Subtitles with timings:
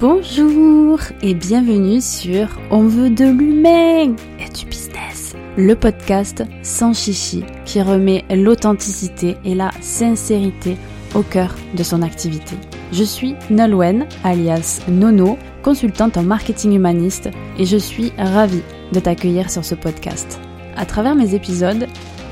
[0.00, 7.44] Bonjour et bienvenue sur On veut de l'humain et du business, le podcast sans chichi
[7.66, 10.78] qui remet l'authenticité et la sincérité
[11.14, 12.56] au cœur de son activité.
[12.92, 17.28] Je suis Nolwenn, alias Nono, consultante en marketing humaniste
[17.58, 18.62] et je suis ravie
[18.94, 20.40] de t'accueillir sur ce podcast.
[20.78, 21.86] À travers mes épisodes,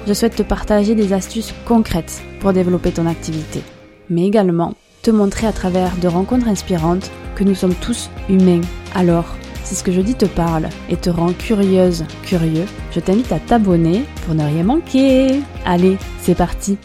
[0.07, 3.61] je souhaite te partager des astuces concrètes pour développer ton activité,
[4.09, 7.11] mais également te montrer à travers de rencontres inspirantes
[7.45, 8.61] nous sommes tous humains.
[8.95, 9.27] Alors,
[9.65, 13.39] si ce que je dis te parle et te rend curieuse, curieux, je t'invite à
[13.39, 15.41] t'abonner pour ne rien manquer.
[15.65, 16.79] Allez, c'est parti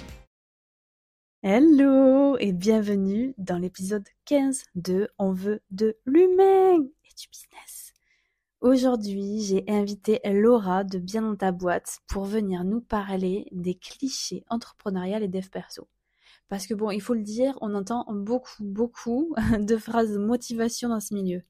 [1.41, 7.93] Hello et bienvenue dans l'épisode 15 de On veut de l'humain et du business.
[8.61, 14.45] Aujourd'hui, j'ai invité Laura de Bien dans ta boîte pour venir nous parler des clichés
[14.49, 15.87] entrepreneuriales et dev perso.
[16.49, 20.89] Parce que bon, il faut le dire, on entend beaucoup, beaucoup de phrases de motivation
[20.89, 21.43] dans ce milieu.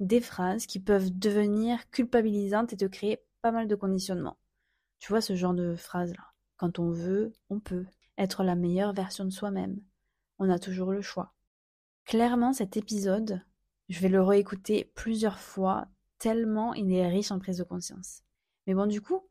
[0.00, 4.38] Des phrases qui peuvent devenir culpabilisantes et te créer pas mal de conditionnements.
[4.98, 6.32] Tu vois ce genre de phrases-là.
[6.56, 7.86] Quand on veut, on peut.
[8.16, 9.80] Être la meilleure version de soi-même.
[10.40, 11.34] On a toujours le choix.
[12.04, 13.42] Clairement, cet épisode,
[13.88, 15.86] je vais le réécouter plusieurs fois,
[16.18, 18.22] tellement il est riche en prise de conscience.
[18.66, 19.28] Mais bon, du coup,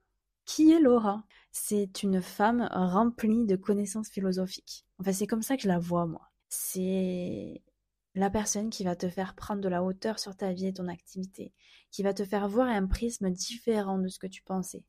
[0.47, 1.23] qui est Laura?
[1.51, 4.85] C'est une femme remplie de connaissances philosophiques.
[4.97, 6.31] Enfin, c'est comme ça que je la vois, moi.
[6.49, 7.61] C'est
[8.15, 10.87] la personne qui va te faire prendre de la hauteur sur ta vie et ton
[10.87, 11.53] activité,
[11.91, 14.83] qui va te faire voir un prisme différent de ce que tu pensais.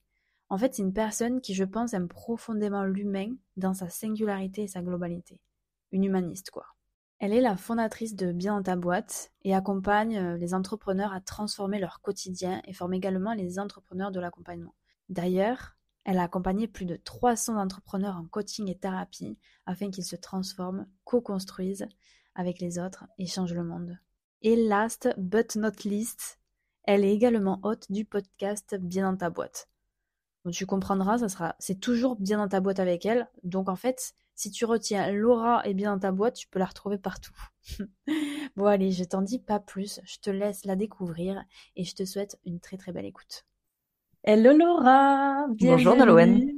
[0.49, 4.69] En fait, c'est une personne qui, je pense, aime profondément l'humain dans sa singularité et
[4.69, 5.41] sa globalité.
[5.91, 6.67] Une humaniste, quoi.
[7.19, 11.21] Elle est la fondatrice de Bien dans ta boîte et accompagne euh, les entrepreneurs à
[11.21, 14.75] transformer leur quotidien et forme également les entrepreneurs de l'accompagnement.
[15.09, 20.17] D'ailleurs, elle a accompagné plus de 300 entrepreneurs en coaching et thérapie afin qu'ils se
[20.17, 21.89] transforment, co-construisent
[22.35, 23.99] avec les autres et changent le monde.
[24.43, 26.39] Et last but not least,
[26.85, 29.69] elle est également hôte du podcast Bien dans ta boîte.
[30.45, 33.29] Donc tu comprendras, ça sera, c'est toujours bien dans ta boîte avec elle.
[33.43, 36.67] Donc en fait, si tu retiens Laura est bien dans ta boîte, tu peux la
[36.67, 37.37] retrouver partout.
[38.57, 41.45] bon allez, je t'en dis pas plus, je te laisse la découvrir
[41.77, 43.45] et je te souhaite une très très belle écoute.
[44.25, 46.51] Hello Laura, Bonjour Nolwenn.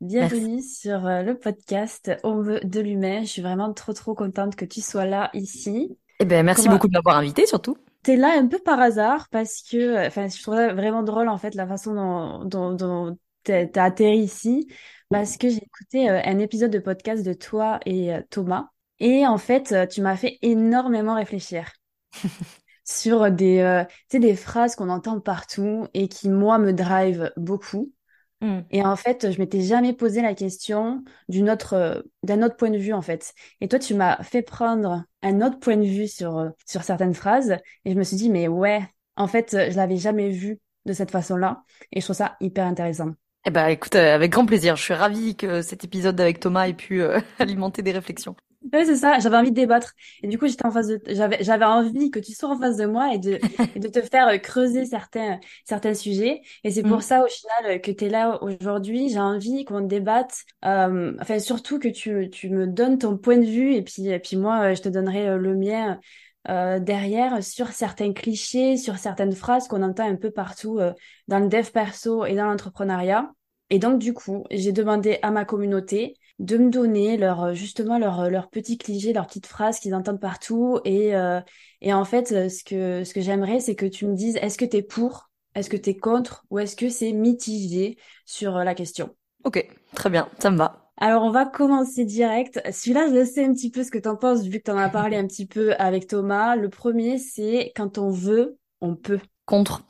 [0.00, 3.20] Bienvenue sur euh, le podcast On veut de l'humain.
[3.20, 5.96] Je suis vraiment trop trop contente que tu sois là ici.
[6.20, 7.76] Eh ben merci beaucoup de m'avoir invité surtout.
[8.02, 11.36] T'es là un peu par hasard parce que, euh, enfin, je trouve vraiment drôle en
[11.36, 14.66] fait la façon dont, dont, dont t'as atterri ici
[15.10, 18.70] parce que j'ai écouté euh, un épisode de podcast de toi et Thomas
[19.00, 21.72] et en fait tu m'as fait énormément réfléchir.
[22.84, 27.92] sur des, euh, des phrases qu'on entend partout et qui, moi, me drive beaucoup.
[28.40, 28.60] Mm.
[28.70, 32.70] Et en fait, je m'étais jamais posé la question d'une autre, euh, d'un autre point
[32.70, 33.34] de vue, en fait.
[33.60, 37.14] Et toi, tu m'as fait prendre un autre point de vue sur, euh, sur certaines
[37.14, 37.56] phrases.
[37.84, 38.82] Et je me suis dit, mais ouais,
[39.16, 41.62] en fait, je l'avais jamais vu de cette façon-là.
[41.92, 43.12] Et je trouve ça hyper intéressant.
[43.44, 44.76] Eh ben, écoute, avec grand plaisir.
[44.76, 47.02] Je suis ravie que cet épisode avec Thomas ait pu
[47.38, 48.36] alimenter des réflexions.
[48.72, 49.18] Oui, c'est ça.
[49.18, 49.92] J'avais envie de débattre.
[50.22, 52.76] Et du coup, j'étais en face de, j'avais, j'avais envie que tu sois en face
[52.76, 53.38] de moi et de,
[53.74, 56.42] et de te faire euh, creuser certains, certains sujets.
[56.64, 57.02] Et c'est pour mm.
[57.02, 59.08] ça, au final, que tu es là aujourd'hui.
[59.08, 60.44] J'ai envie qu'on débatte.
[60.64, 64.18] Euh, enfin, surtout que tu, tu me donnes ton point de vue et puis, et
[64.18, 66.00] puis moi, euh, je te donnerai euh, le mien.
[66.48, 70.80] Euh, derrière sur certains clichés, sur certaines phrases qu'on entend un peu partout
[71.28, 73.30] dans le dev perso et dans l'entrepreneuriat.
[73.70, 77.98] Et donc, du coup, j'ai demandé à ma communauté de me donner leur euh, justement
[77.98, 81.40] leur euh, leur petit cliché, leurs petites phrases qu'ils entendent partout et euh,
[81.80, 84.64] et en fait ce que ce que j'aimerais c'est que tu me dises est-ce que
[84.64, 88.74] tu es pour, est-ce que tu es contre ou est-ce que c'est mitigé sur la
[88.74, 89.14] question?
[89.44, 90.90] OK, très bien, ça me va.
[90.98, 92.60] Alors on va commencer direct.
[92.70, 94.76] Celui-là, je sais un petit peu ce que tu en penses vu que tu en
[94.76, 96.54] as parlé un petit peu avec Thomas.
[96.54, 99.18] Le premier, c'est quand on veut, on peut.
[99.44, 99.82] Contre.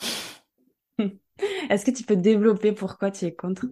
[1.71, 3.67] Est-ce que tu peux développer pourquoi tu es contre?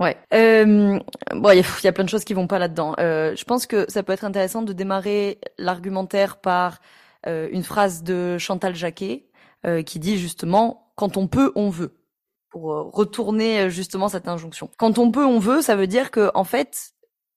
[0.00, 0.16] Ouais.
[0.32, 0.98] Euh,
[1.34, 2.96] bon, il y, a plein de choses qui vont pas là-dedans.
[2.98, 6.80] Euh, je pense que ça peut être intéressant de démarrer l'argumentaire par
[7.26, 9.26] euh, une phrase de Chantal Jacquet
[9.66, 11.96] euh, qui dit justement quand on peut, on veut.
[12.50, 14.70] Pour euh, retourner justement cette injonction.
[14.78, 16.92] Quand on peut, on veut, ça veut dire que en fait,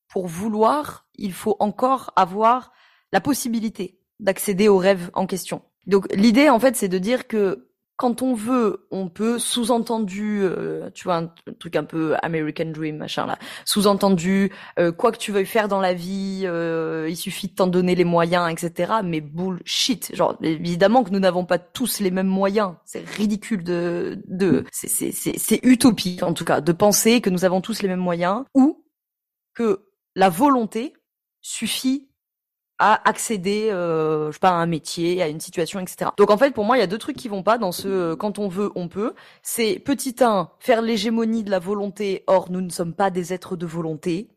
[0.09, 2.71] pour vouloir, il faut encore avoir
[3.11, 5.61] la possibilité d'accéder au rêve en question.
[5.85, 7.66] Donc l'idée en fait, c'est de dire que
[7.97, 12.97] quand on veut, on peut, sous-entendu, euh, tu vois, un, truc un peu American Dream,
[12.97, 17.47] machin là, sous-entendu, euh, quoi que tu veuilles faire dans la vie, euh, il suffit
[17.47, 18.93] de t'en donner les moyens, etc.
[19.03, 24.21] Mais bullshit, genre évidemment que nous n'avons pas tous les mêmes moyens, c'est ridicule de,
[24.27, 27.87] de, c'est c'est c'est utopique en tout cas de penser que nous avons tous les
[27.87, 28.85] mêmes moyens ou
[29.55, 30.93] que la volonté
[31.41, 32.09] suffit
[32.79, 36.11] à accéder, euh, je sais pas, à un métier, à une situation, etc.
[36.17, 37.87] Donc en fait, pour moi, il y a deux trucs qui vont pas dans ce
[37.87, 39.13] euh, quand on veut, on peut.
[39.41, 42.23] C'est petit 1, faire l'hégémonie de la volonté.
[42.27, 44.29] Or, nous ne sommes pas des êtres de volonté.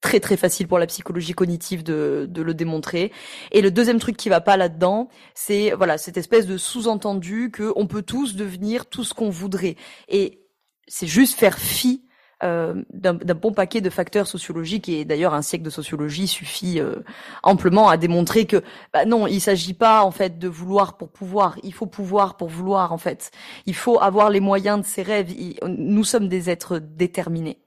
[0.00, 3.12] Très très facile pour la psychologie cognitive de, de le démontrer.
[3.52, 7.72] Et le deuxième truc qui va pas là-dedans, c'est voilà cette espèce de sous-entendu que
[7.76, 9.76] on peut tous devenir tout ce qu'on voudrait.
[10.08, 10.46] Et
[10.88, 12.02] c'est juste faire fi
[12.42, 16.96] euh, d'un bon paquet de facteurs sociologiques et d'ailleurs un siècle de sociologie suffit euh,
[17.42, 18.62] amplement à démontrer que
[18.94, 22.48] bah non, il s'agit pas en fait de vouloir pour pouvoir, il faut pouvoir pour
[22.48, 23.30] vouloir en fait.
[23.66, 25.34] Il faut avoir les moyens de ses rêves.
[25.66, 27.58] nous sommes des êtres déterminés.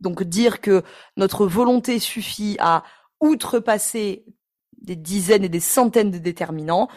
[0.00, 0.82] Donc dire que
[1.16, 2.82] notre volonté suffit à
[3.20, 4.24] outrepasser
[4.82, 6.88] des dizaines et des centaines de déterminants,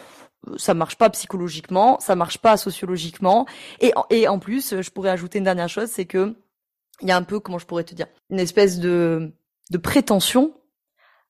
[0.48, 3.46] euh, ça marche pas psychologiquement, ça marche pas sociologiquement,
[3.80, 6.36] et, et en plus, je pourrais ajouter une dernière chose, c'est que
[7.02, 9.32] il y a un peu, comment je pourrais te dire, une espèce de,
[9.72, 10.54] de prétention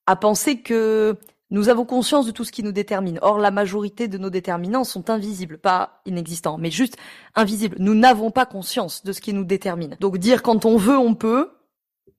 [0.05, 1.17] à penser que
[1.51, 3.19] nous avons conscience de tout ce qui nous détermine.
[3.21, 6.97] Or, la majorité de nos déterminants sont invisibles, pas inexistants, mais juste
[7.35, 7.75] invisibles.
[7.79, 9.97] Nous n'avons pas conscience de ce qui nous détermine.
[9.99, 11.51] Donc dire quand on veut, on peut,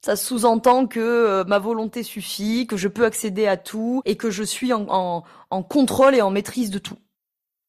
[0.04, 4.30] ça sous-entend que euh, ma volonté suffit, que je peux accéder à tout et que
[4.30, 6.98] je suis en, en, en contrôle et en maîtrise de tout.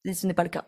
[0.04, 0.66] Et ce n'est pas le cas.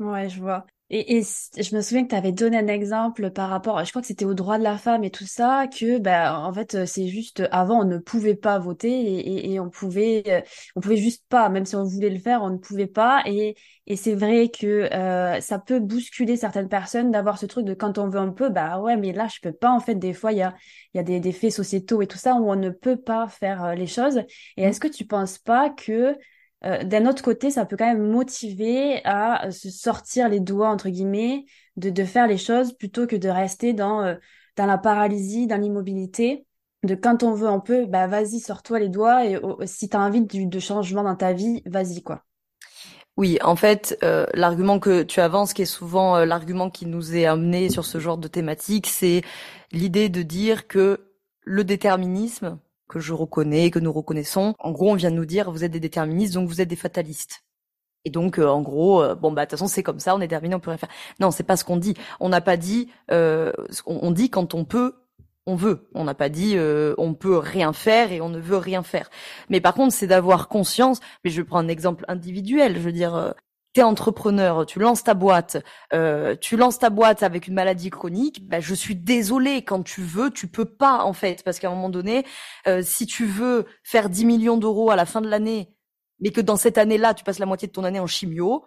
[0.00, 0.66] Ouais, je vois.
[0.92, 4.02] Et, et je me souviens que tu avais donné un exemple par rapport, je crois
[4.02, 7.06] que c'était aux droits de la femme et tout ça, que bah en fait c'est
[7.06, 10.40] juste avant on ne pouvait pas voter et, et, on pouvait euh,
[10.74, 13.22] on pouvait juste pas, même si on voulait le faire, on ne pouvait pas.
[13.26, 13.54] Et,
[13.86, 17.98] et c'est vrai que euh, ça peut bousculer certaines personnes d'avoir ce truc de quand
[17.98, 19.70] on veut un peu, bah ouais, mais là je peux pas.
[19.70, 20.56] En fait, des fois il y a
[20.94, 23.28] il y a des, des faits sociétaux et tout ça où on ne peut pas
[23.28, 24.18] faire euh, les choses.
[24.56, 24.68] Et mmh.
[24.68, 26.16] est-ce que tu penses pas que
[26.64, 30.68] euh, d'un autre côté, ça peut quand même motiver à euh, se sortir les doigts,
[30.68, 31.46] entre guillemets,
[31.76, 34.14] de, de faire les choses plutôt que de rester dans, euh,
[34.56, 36.46] dans la paralysie, dans l'immobilité.
[36.82, 39.96] De quand on veut un peu, bah vas-y, sors-toi les doigts et oh, si tu
[39.96, 42.24] as envie de, changement dans ta vie, vas-y, quoi.
[43.16, 47.26] Oui, en fait, euh, l'argument que tu avances, qui est souvent l'argument qui nous est
[47.26, 49.22] amené sur ce genre de thématique, c'est
[49.72, 51.00] l'idée de dire que
[51.42, 52.58] le déterminisme,
[52.90, 54.54] que je reconnais, que nous reconnaissons.
[54.58, 56.76] En gros, on vient de nous dire, vous êtes des déterministes, donc vous êtes des
[56.76, 57.44] fatalistes.
[58.04, 60.20] Et donc, euh, en gros, euh, bon bah de toute façon c'est comme ça, on
[60.20, 60.88] est terminé, on peut rien faire.
[61.20, 61.94] Non, c'est pas ce qu'on dit.
[62.18, 63.52] On n'a pas dit, euh,
[63.86, 64.94] on, dit quand on peut,
[65.46, 65.88] on veut.
[65.94, 66.56] On n'a pas dit
[66.98, 69.10] on peut rien faire et on ne veut rien faire.
[69.50, 71.00] Mais par contre, c'est d'avoir conscience.
[71.24, 72.76] Mais je prends un exemple individuel.
[72.76, 73.34] Je veux dire,
[73.72, 75.62] t'es entrepreneur, tu lances ta boîte,
[75.92, 80.02] euh, tu lances ta boîte avec une maladie chronique, bah, je suis désolée, quand tu
[80.02, 82.24] veux, tu peux pas en fait, parce qu'à un moment donné,
[82.66, 85.72] euh, si tu veux faire 10 millions d'euros à la fin de l'année,
[86.20, 88.64] mais que dans cette année-là, tu passes la moitié de ton année en chimio,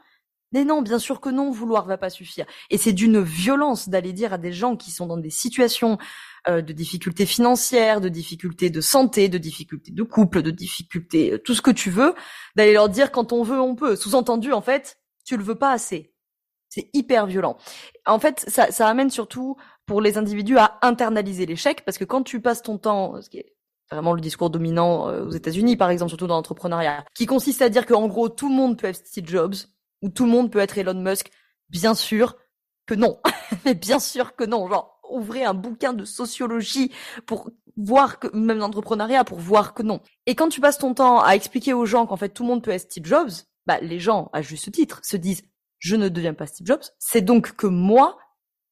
[0.53, 2.45] mais non, bien sûr que non, vouloir va pas suffire.
[2.69, 5.97] Et c'est d'une violence d'aller dire à des gens qui sont dans des situations
[6.47, 11.37] euh, de difficultés financières, de difficultés de santé, de difficultés de couple, de difficultés, euh,
[11.39, 12.13] tout ce que tu veux,
[12.55, 13.95] d'aller leur dire quand on veut, on peut.
[13.95, 16.13] Sous-entendu, en fait, tu le veux pas assez.
[16.69, 17.57] C'est hyper violent.
[18.05, 22.23] En fait, ça, ça amène surtout pour les individus à internaliser l'échec, parce que quand
[22.23, 23.53] tu passes ton temps, ce qui est
[23.91, 27.69] vraiment le discours dominant euh, aux États-Unis, par exemple, surtout dans l'entrepreneuriat, qui consiste à
[27.69, 29.55] dire qu'en gros tout le monde peut être Steve Jobs
[30.03, 31.31] ou tout le monde peut être Elon Musk.
[31.69, 32.37] Bien sûr
[32.85, 33.19] que non,
[33.65, 34.67] mais bien sûr que non.
[34.67, 36.91] Genre, ouvrez un bouquin de sociologie
[37.25, 40.01] pour voir que, même d'entrepreneuriat, pour voir que non.
[40.27, 42.63] Et quand tu passes ton temps à expliquer aux gens qu'en fait tout le monde
[42.63, 43.31] peut être Steve Jobs,
[43.65, 45.41] bah, les gens, à juste titre, se disent,
[45.79, 46.83] je ne deviens pas Steve Jobs.
[46.99, 48.17] C'est donc que moi,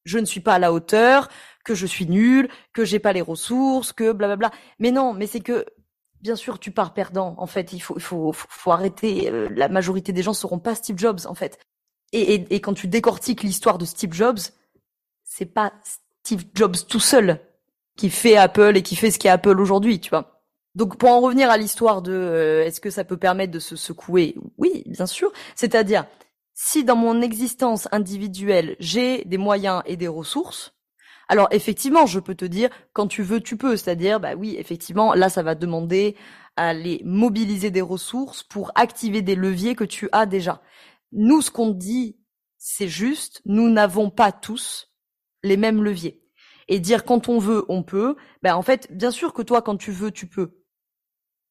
[0.03, 1.29] je ne suis pas à la hauteur,
[1.63, 4.51] que je suis nul, que j'ai pas les ressources, que blablabla.
[4.79, 5.65] Mais non, mais c'est que
[6.21, 7.35] bien sûr tu pars perdant.
[7.37, 9.29] En fait, il faut il faut arrêter.
[9.29, 11.59] Euh, la majorité des gens seront pas Steve Jobs en fait.
[12.13, 14.39] Et, et, et quand tu décortiques l'histoire de Steve Jobs,
[15.23, 15.73] c'est pas
[16.23, 17.39] Steve Jobs tout seul
[17.97, 20.41] qui fait Apple et qui fait ce qu'est Apple aujourd'hui, tu vois.
[20.75, 23.75] Donc pour en revenir à l'histoire de euh, est-ce que ça peut permettre de se
[23.75, 24.35] secouer?
[24.57, 25.31] Oui, bien sûr.
[25.55, 26.05] C'est-à-dire
[26.53, 30.73] si dans mon existence individuelle j'ai des moyens et des ressources,
[31.31, 33.77] alors effectivement, je peux te dire quand tu veux, tu peux.
[33.77, 36.17] C'est-à-dire, bah oui, effectivement, là, ça va demander
[36.57, 40.61] à aller mobiliser des ressources pour activer des leviers que tu as déjà.
[41.13, 42.17] Nous, ce qu'on dit,
[42.57, 44.89] c'est juste, nous n'avons pas tous
[45.41, 46.21] les mêmes leviers.
[46.67, 49.77] Et dire quand on veut, on peut, ben en fait, bien sûr que toi, quand
[49.77, 50.59] tu veux, tu peux.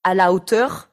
[0.04, 0.89] À la hauteur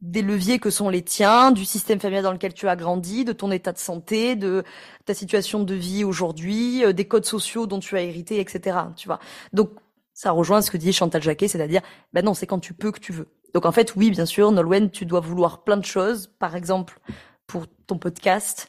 [0.00, 3.32] des leviers que sont les tiens, du système familial dans lequel tu as grandi, de
[3.32, 4.64] ton état de santé, de
[5.04, 8.78] ta situation de vie aujourd'hui, euh, des codes sociaux dont tu as hérité, etc.
[8.96, 9.18] Tu vois.
[9.52, 9.70] Donc,
[10.14, 13.00] ça rejoint ce que dit Chantal Jacquet, c'est-à-dire, ben non, c'est quand tu peux que
[13.00, 13.28] tu veux.
[13.54, 17.00] Donc en fait, oui, bien sûr, Nolwenn, tu dois vouloir plein de choses, par exemple
[17.46, 18.68] pour ton podcast,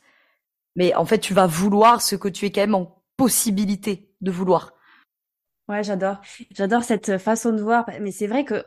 [0.76, 4.32] mais en fait, tu vas vouloir ce que tu es quand même en possibilité de
[4.32, 4.72] vouloir.
[5.68, 6.22] Ouais, j'adore.
[6.52, 7.86] J'adore cette façon de voir.
[8.00, 8.64] Mais c'est vrai que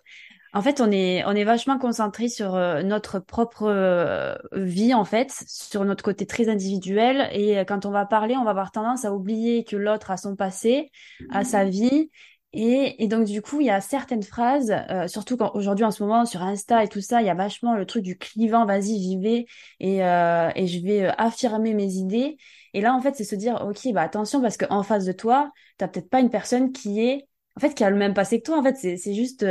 [0.55, 5.05] En fait, on est, on est vachement concentré sur euh, notre propre euh, vie, en
[5.05, 7.31] fait, sur notre côté très individuel.
[7.33, 10.19] Et euh, quand on va parler, on va avoir tendance à oublier que l'autre a
[10.19, 10.91] son passé,
[11.31, 12.11] a sa vie.
[12.53, 14.75] Et, et donc, du coup, il y a certaines phrases,
[15.07, 17.75] surtout quand aujourd'hui, en ce moment, sur Insta et tout ça, il y a vachement
[17.75, 19.47] le truc du clivant, vas-y, j'y vais
[19.81, 22.37] et, et je vais affirmer mes idées.
[22.75, 25.51] Et là, en fait, c'est se dire, OK, bah attention, parce qu'en face de toi,
[25.79, 28.45] tu peut-être pas une personne qui est, en fait, qui a le même passé que
[28.45, 28.59] toi.
[28.59, 29.47] En fait, c'est juste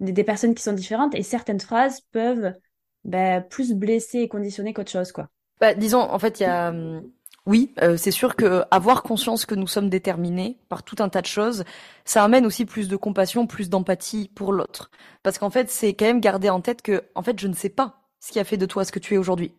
[0.00, 2.54] des, personnes qui sont différentes et certaines phrases peuvent
[3.04, 5.28] bah, plus blesser et conditionner qu'autre chose, quoi.
[5.60, 6.72] Bah, disons, en fait, il y a,
[7.44, 11.22] oui, euh, c'est sûr que avoir conscience que nous sommes déterminés par tout un tas
[11.22, 11.64] de choses,
[12.04, 14.90] ça amène aussi plus de compassion, plus d'empathie pour l'autre.
[15.24, 17.68] Parce qu'en fait, c'est quand même garder en tête que, en fait, je ne sais
[17.68, 19.52] pas ce qui a fait de toi ce que tu es aujourd'hui.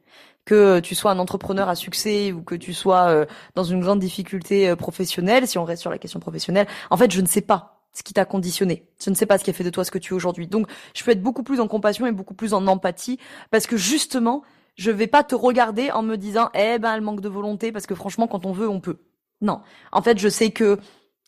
[0.46, 3.26] Que tu sois un entrepreneur à succès ou que tu sois euh,
[3.56, 7.12] dans une grande difficulté euh, professionnelle, si on reste sur la question professionnelle, en fait,
[7.12, 8.86] je ne sais pas ce qui t'a conditionné.
[9.04, 10.48] Je ne sais pas ce qui a fait de toi ce que tu es aujourd'hui.
[10.48, 13.20] Donc, je peux être beaucoup plus en compassion et beaucoup plus en empathie
[13.52, 14.44] parce que justement,
[14.76, 17.86] je vais pas te regarder en me disant, eh ben, elle manque de volonté parce
[17.86, 18.98] que franchement, quand on veut, on peut.
[19.42, 19.62] Non.
[19.92, 20.80] En fait, je sais que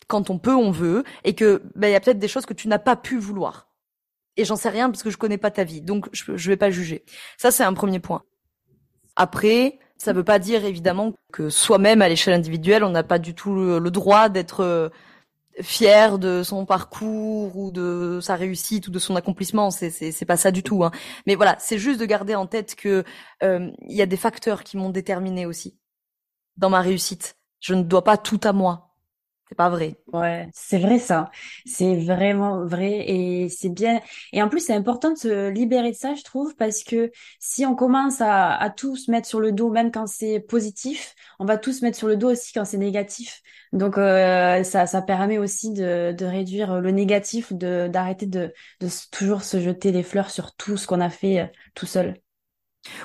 [0.08, 2.54] quand on peut, on veut et que, ben, il y a peut-être des choses que
[2.54, 3.70] tu n'as pas pu vouloir.
[4.38, 5.82] Et j'en sais rien parce que je connais pas ta vie.
[5.82, 7.06] Donc, je, vais pas juger.
[7.38, 8.24] Ça, c'est un premier point.
[9.16, 13.34] Après, ça veut pas dire évidemment que soi-même à l'échelle individuelle, on n'a pas du
[13.34, 14.90] tout le droit d'être euh,
[15.62, 19.72] fier de son parcours ou de sa réussite ou de son accomplissement.
[19.72, 20.84] C'est c'est pas ça du tout.
[20.84, 20.92] Hein.
[21.28, 23.04] Mais voilà, c'est juste de garder en tête que
[23.44, 25.78] euh, il y a des facteurs qui m'ont déterminé aussi
[26.58, 27.38] dans ma réussite.
[27.60, 28.85] Je ne dois pas tout à moi.
[29.48, 29.96] C'est pas vrai.
[30.12, 31.30] Ouais, c'est vrai ça.
[31.68, 34.02] C'est vraiment vrai et c'est bien.
[34.34, 37.64] Et en plus, c'est important de se libérer de ça, je trouve, parce que si
[37.66, 41.46] on commence à, à tout se mettre sur le dos, même quand c'est positif, on
[41.46, 43.42] va tout se mettre sur le dos aussi quand c'est négatif.
[43.72, 48.88] Donc euh, ça, ça permet aussi de, de réduire le négatif, de d'arrêter de, de
[49.12, 52.16] toujours se jeter des fleurs sur tout ce qu'on a fait euh, tout seul.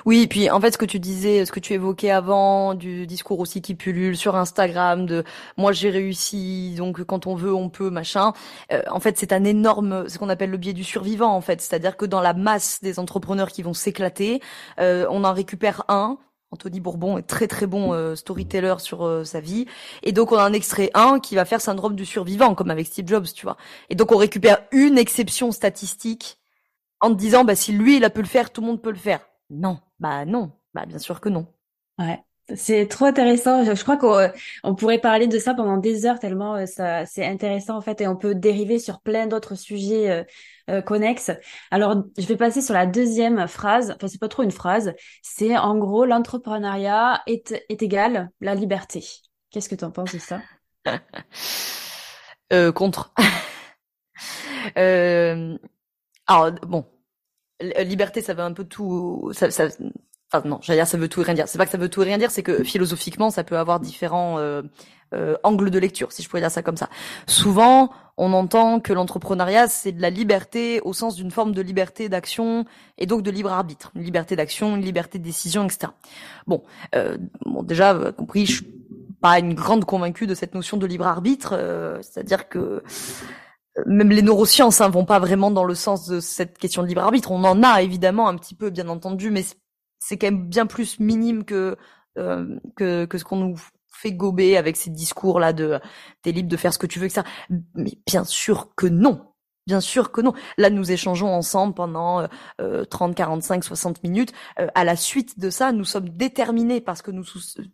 [0.05, 3.07] Oui, et puis en fait, ce que tu disais, ce que tu évoquais avant, du
[3.07, 5.23] discours aussi qui pullule sur Instagram, de
[5.57, 8.33] moi j'ai réussi, donc quand on veut, on peut, machin.
[8.71, 11.61] Euh, en fait, c'est un énorme, ce qu'on appelle le biais du survivant, en fait.
[11.61, 14.41] C'est-à-dire que dans la masse des entrepreneurs qui vont s'éclater,
[14.79, 16.17] euh, on en récupère un.
[16.53, 19.67] Anthony Bourbon est très très bon euh, storyteller sur sa vie,
[20.03, 22.87] et donc on a un extrait un qui va faire syndrome du survivant, comme avec
[22.87, 23.55] Steve Jobs, tu vois.
[23.89, 26.39] Et donc on récupère une exception statistique
[26.99, 28.91] en te disant, bah si lui il a pu le faire, tout le monde peut
[28.91, 29.21] le faire.
[29.51, 31.45] Non, bah non, bah bien sûr que non.
[31.99, 32.19] Ouais.
[32.55, 33.63] C'est trop intéressant.
[33.63, 34.29] Je, crois qu'on
[34.63, 38.01] on pourrait parler de ça pendant des heures tellement euh, ça c'est intéressant en fait
[38.01, 40.23] et on peut dériver sur plein d'autres sujets euh,
[40.69, 41.31] euh, connexes.
[41.69, 43.91] Alors je vais passer sur la deuxième phrase.
[43.95, 44.93] Enfin c'est pas trop une phrase.
[45.21, 49.05] C'est en gros l'entrepreneuriat est est égal la liberté.
[49.51, 50.41] Qu'est-ce que tu en penses de ça?
[52.51, 53.13] Euh, Contre.
[54.77, 55.57] euh,
[56.27, 57.00] alors bon, euh,
[57.83, 59.31] liberté, ça veut un peu tout.
[59.33, 59.67] Ça, ça,
[60.33, 61.47] enfin non, j'allais dire ça veut tout et rien dire.
[61.47, 63.79] C'est pas que ça veut tout et rien dire, c'est que philosophiquement, ça peut avoir
[63.79, 64.61] différents euh,
[65.13, 66.89] euh, angles de lecture, si je pourrais dire ça comme ça.
[67.27, 72.09] Souvent, on entend que l'entrepreneuriat, c'est de la liberté au sens d'une forme de liberté
[72.09, 72.65] d'action
[72.97, 75.91] et donc de libre arbitre, une liberté d'action, une liberté de décision, etc.
[76.47, 76.63] Bon,
[76.95, 78.67] euh, bon déjà compris, je suis
[79.21, 81.55] pas une grande convaincue de cette notion de libre arbitre,
[82.01, 82.81] c'est-à-dire que
[83.85, 87.01] même les neurosciences hein, vont pas vraiment dans le sens de cette question de libre
[87.01, 87.31] arbitre.
[87.31, 89.45] On en a évidemment un petit peu, bien entendu, mais
[89.99, 91.77] c'est quand même bien plus minime que
[92.17, 93.57] euh, que, que ce qu'on nous
[93.93, 95.79] fait gober avec ces discours là de
[96.21, 97.23] t'es libre de faire ce que tu veux, ça.
[97.75, 99.30] Mais bien sûr que non.
[99.71, 100.33] Bien sûr que non.
[100.57, 102.27] Là, nous échangeons ensemble pendant
[102.59, 104.33] euh, 30, 45, 60 minutes.
[104.59, 107.23] Euh, à la suite de ça, nous sommes déterminés parce que nous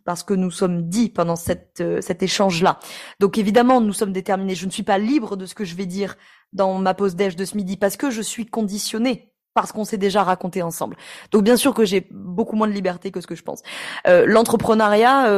[0.04, 2.78] parce que nous sommes dit pendant cette euh, cet échange-là.
[3.18, 4.54] Donc évidemment, nous sommes déterminés.
[4.54, 6.14] Je ne suis pas libre de ce que je vais dire
[6.52, 9.98] dans ma pause déj de ce midi parce que je suis conditionnée parce qu'on s'est
[9.98, 10.96] déjà raconté ensemble.
[11.32, 13.62] Donc bien sûr que j'ai beaucoup moins de liberté que ce que je pense.
[14.06, 15.32] Euh, l'entrepreneuriat,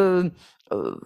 [0.70, 1.00] je,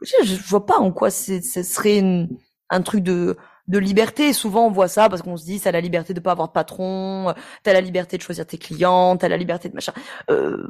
[0.00, 2.26] je, vois pas en quoi ce serait
[2.70, 3.36] un truc de
[3.68, 4.32] de liberté.
[4.32, 6.52] Souvent, on voit ça parce qu'on se dit, c'est la liberté de pas avoir de
[6.52, 9.92] patron, t'as la liberté de choisir tes clients, t'as la liberté de machin.
[10.30, 10.68] Euh,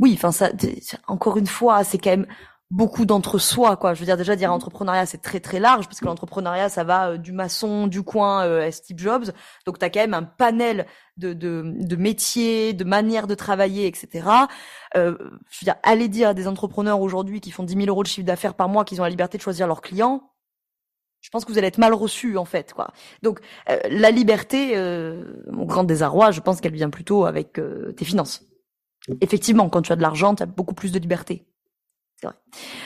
[0.00, 0.50] oui, enfin ça,
[1.06, 2.26] encore une fois, c'est quand même
[2.70, 3.94] beaucoup d'entre-soi, quoi.
[3.94, 7.10] Je veux dire, déjà, dire entrepreneuriat, c'est très très large, parce que l'entrepreneuriat, ça va
[7.10, 9.32] euh, du maçon, du coin euh, à Steve Jobs.
[9.66, 13.86] Donc, tu as quand même un panel de, de, de métiers, de manières de travailler,
[13.86, 14.28] etc.
[14.96, 15.16] Euh,
[15.50, 18.08] je veux dire, aller dire à des entrepreneurs aujourd'hui qui font 10 000 euros de
[18.08, 20.30] chiffre d'affaires par mois qu'ils ont la liberté de choisir leurs clients,
[21.20, 22.92] je pense que vous allez être mal reçu en fait quoi.
[23.22, 27.92] Donc euh, la liberté, euh, mon grand désarroi, je pense qu'elle vient plutôt avec euh,
[27.92, 28.48] tes finances.
[29.20, 31.46] Effectivement, quand tu as de l'argent, tu as beaucoup plus de liberté.
[32.20, 32.36] c'est vrai.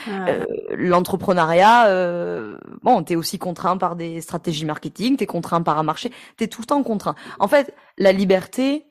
[0.07, 5.83] Euh, l'entrepreneuriat, euh, bon, t'es aussi contraint par des stratégies marketing, t'es contraint par un
[5.83, 7.15] marché, t'es tout le temps contraint.
[7.39, 8.85] En fait, la liberté,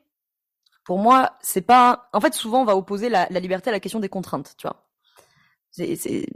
[0.85, 2.09] pour moi, c'est pas.
[2.13, 4.89] En fait, souvent, on va opposer la, liberté à la question des contraintes, tu vois.
[5.71, 6.27] C'est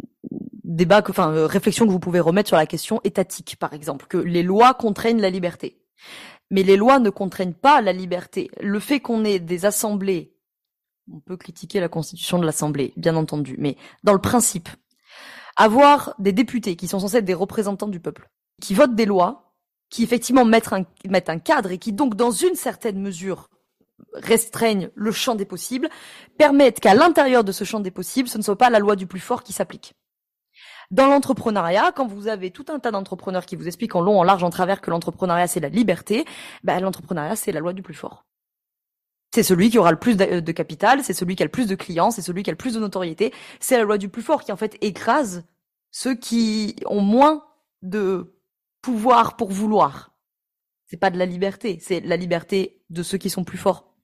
[0.67, 4.07] débat, que, enfin, euh, réflexion que vous pouvez remettre sur la question étatique, par exemple,
[4.07, 5.81] que les lois contraignent la liberté.
[6.51, 8.51] Mais les lois ne contraignent pas la liberté.
[8.61, 10.37] Le fait qu'on ait des assemblées
[11.13, 14.69] on peut critiquer la constitution de l'Assemblée, bien entendu, mais dans le principe,
[15.57, 18.29] avoir des députés qui sont censés être des représentants du peuple,
[18.61, 19.55] qui votent des lois,
[19.89, 23.51] qui effectivement mettent un, mettent un cadre et qui donc dans une certaine mesure
[24.15, 25.89] restreignent le champ des possibles,
[26.39, 29.07] permettent qu'à l'intérieur de ce champ des possibles, ce ne soit pas la loi du
[29.07, 29.95] plus fort qui s'applique.
[30.91, 34.25] Dans l'entrepreneuriat, quand vous avez tout un tas d'entrepreneurs qui vous expliquent en long, en
[34.25, 36.25] large, en travers que l'entrepreneuriat c'est la liberté,
[36.65, 38.25] ben, l'entrepreneuriat c'est la loi du plus fort
[39.37, 41.75] c'est celui qui aura le plus de, capital, c'est celui qui a le plus de
[41.75, 43.35] clients, c'est celui qui a le plus de notoriété.
[43.61, 45.45] C'est la loi du plus fort qui en fait écrase
[45.91, 47.45] ceux qui ont moins
[47.83, 48.35] de
[48.81, 50.15] pouvoir pour vouloir.
[50.87, 53.95] C'est pas de la liberté, c'est la liberté de ceux qui sont plus forts.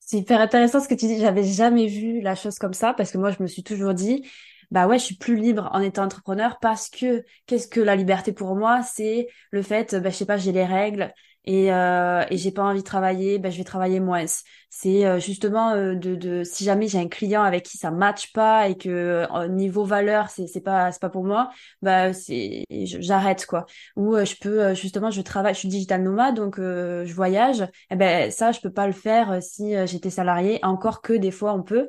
[0.00, 1.20] C'est hyper intéressant ce que tu dis.
[1.20, 4.26] J'avais jamais vu la chose comme ça parce que moi je me suis toujours dit
[4.70, 8.32] bah ouais, je suis plus libre en étant entrepreneur parce que qu'est-ce que la liberté
[8.32, 8.82] pour moi?
[8.82, 11.12] C'est le fait, bah, je sais pas, j'ai les règles,
[11.46, 14.24] et, euh, et j'ai pas envie de travailler, ben je vais travailler moins.
[14.68, 18.32] C'est euh, justement euh, de, de si jamais j'ai un client avec qui ça matche
[18.32, 21.50] pas et que niveau valeur c'est c'est pas c'est pas pour moi,
[21.82, 23.66] bah c'est j'arrête quoi.
[23.96, 27.62] Ou je peux justement je travaille, je suis digital nomade donc je voyage.
[27.62, 30.58] Et eh ben ça je peux pas le faire si j'étais salarié.
[30.62, 31.88] Encore que des fois on peut.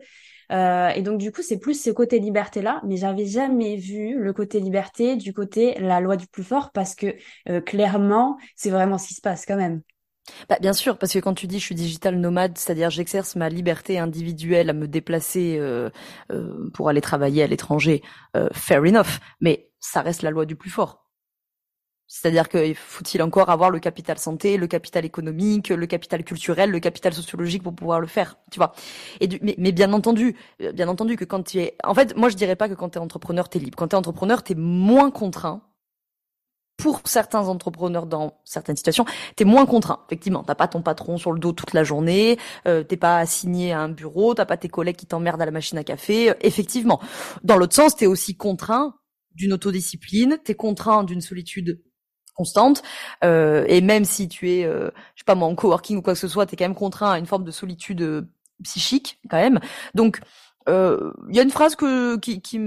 [0.51, 4.33] Euh, et donc du coup, c'est plus ce côté liberté-là, mais j'avais jamais vu le
[4.33, 7.15] côté liberté du côté la loi du plus fort parce que
[7.49, 9.81] euh, clairement, c'est vraiment ce qui se passe quand même.
[10.49, 13.49] Bah, bien sûr, parce que quand tu dis je suis digital nomade, c'est-à-dire j'exerce ma
[13.49, 15.89] liberté individuelle à me déplacer euh,
[16.31, 18.01] euh pour aller travailler à l'étranger,
[18.53, 21.10] fair enough, mais ça reste la loi du plus fort.
[22.13, 26.81] C'est-à-dire qu'il faut-il encore avoir le capital santé, le capital économique, le capital culturel, le
[26.81, 28.73] capital sociologique pour pouvoir le faire, tu vois?
[29.57, 32.57] Mais, bien entendu, euh, bien entendu que quand tu es, en fait, moi je dirais
[32.57, 33.77] pas que quand tu es entrepreneur t'es libre.
[33.77, 35.61] Quand tu es entrepreneur, t'es moins contraint.
[36.75, 39.05] Pour certains entrepreneurs dans certaines situations,
[39.37, 40.01] t'es moins contraint.
[40.07, 43.71] Effectivement, t'as pas ton patron sur le dos toute la journée, euh, t'es pas assigné
[43.71, 46.33] à un bureau, t'as pas tes collègues qui t'emmerdent à la machine à café.
[46.41, 46.99] effectivement,
[47.45, 48.95] dans l'autre sens, t'es aussi contraint
[49.33, 51.79] d'une autodiscipline, t'es contraint d'une solitude
[52.41, 52.81] constante.
[53.23, 56.13] Euh, et même si tu es euh, je sais pas moi en coworking ou quoi
[56.13, 58.21] que ce soit tu es quand même contraint à une forme de solitude euh,
[58.63, 59.59] psychique quand même.
[59.93, 60.21] Donc
[60.67, 62.57] il y a une phrase que qui qui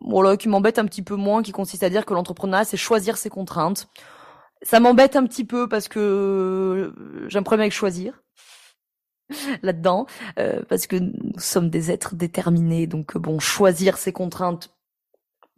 [0.00, 3.16] voilà qui m'embête un petit peu moins qui consiste à dire que l'entrepreneuriat c'est choisir
[3.16, 3.88] ses contraintes.
[4.62, 6.92] Ça m'embête un petit peu parce que
[7.28, 8.22] j'ai un problème avec choisir
[9.62, 10.06] là-dedans
[10.68, 12.86] parce que nous sommes des êtres déterminés.
[12.86, 14.75] Donc bon choisir ses contraintes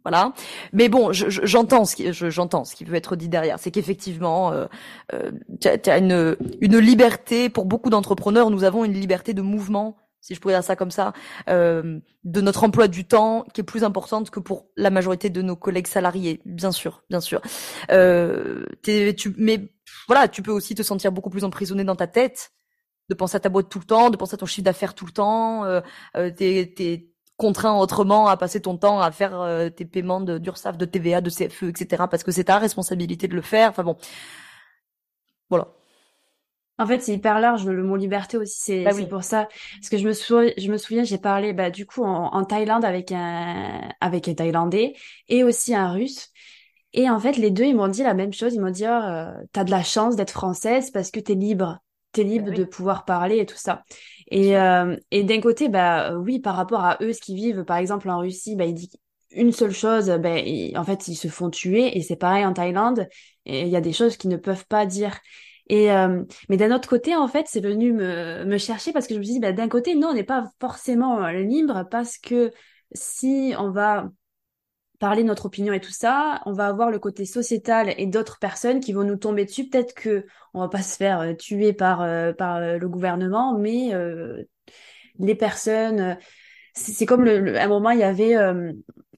[0.09, 0.33] voilà.
[0.73, 3.59] Mais bon, j'entends ce qui, j'entends ce qui veut être dit derrière.
[3.59, 4.65] C'est qu'effectivement, euh,
[5.13, 7.49] euh, tu as, une, une liberté.
[7.49, 10.91] Pour beaucoup d'entrepreneurs, nous avons une liberté de mouvement, si je pourrais dire ça comme
[10.91, 11.13] ça,
[11.49, 15.41] euh, de notre emploi du temps, qui est plus importante que pour la majorité de
[15.41, 16.41] nos collègues salariés.
[16.45, 17.41] Bien sûr, bien sûr.
[17.91, 19.71] Euh, tu, mais
[20.07, 22.51] voilà, tu peux aussi te sentir beaucoup plus emprisonné dans ta tête
[23.09, 25.05] de penser à ta boîte tout le temps, de penser à ton chiffre d'affaires tout
[25.05, 25.65] le temps.
[25.65, 25.81] Euh,
[26.15, 30.77] euh t'es, contraint autrement à passer ton temps à faire euh, tes paiements de d'URSSAF,
[30.77, 32.03] de TVA, de CFE, etc.
[32.11, 33.69] parce que c'est ta responsabilité de le faire.
[33.69, 33.95] Enfin bon,
[35.49, 35.69] voilà.
[36.77, 38.59] En fait, c'est hyper large le mot liberté aussi.
[38.59, 39.47] C'est bah pour ça.
[39.79, 42.85] Parce que je me souviens, je me souviens, j'ai parlé bah du coup en, Thaïlande
[42.85, 44.93] avec un avec un Thaïlandais
[45.29, 46.29] et aussi un Russe.
[46.93, 48.53] Et en fait, les deux, ils m'ont dit la même chose.
[48.53, 51.79] Ils m'ont dit, oh, euh, t'as de la chance d'être française parce que t'es libre
[52.11, 53.83] t'es libre bah de pouvoir parler et tout ça.
[54.31, 57.77] Et, euh, et d'un côté, bah oui, par rapport à eux, ce qu'ils vivent, par
[57.77, 58.91] exemple en Russie, bah il dit
[59.31, 60.43] une seule chose, ben
[60.75, 63.07] en fait ils se font tuer et c'est pareil en Thaïlande.
[63.45, 65.19] Et il y a des choses qu'ils ne peuvent pas dire.
[65.67, 69.13] Et euh, mais d'un autre côté, en fait, c'est venu me, me chercher parce que
[69.13, 72.51] je me suis dit, bah, d'un côté, non, on n'est pas forcément libre parce que
[72.93, 74.09] si on va
[74.99, 78.81] parler notre opinion et tout ça, on va avoir le côté sociétal et d'autres personnes
[78.81, 79.67] qui vont nous tomber dessus.
[79.69, 83.57] Peut-être que on va pas se faire euh, tuer par euh, par euh, le gouvernement,
[83.57, 83.91] mais
[85.19, 86.17] les personnes,
[86.73, 88.35] c'est comme le, à un moment il y avait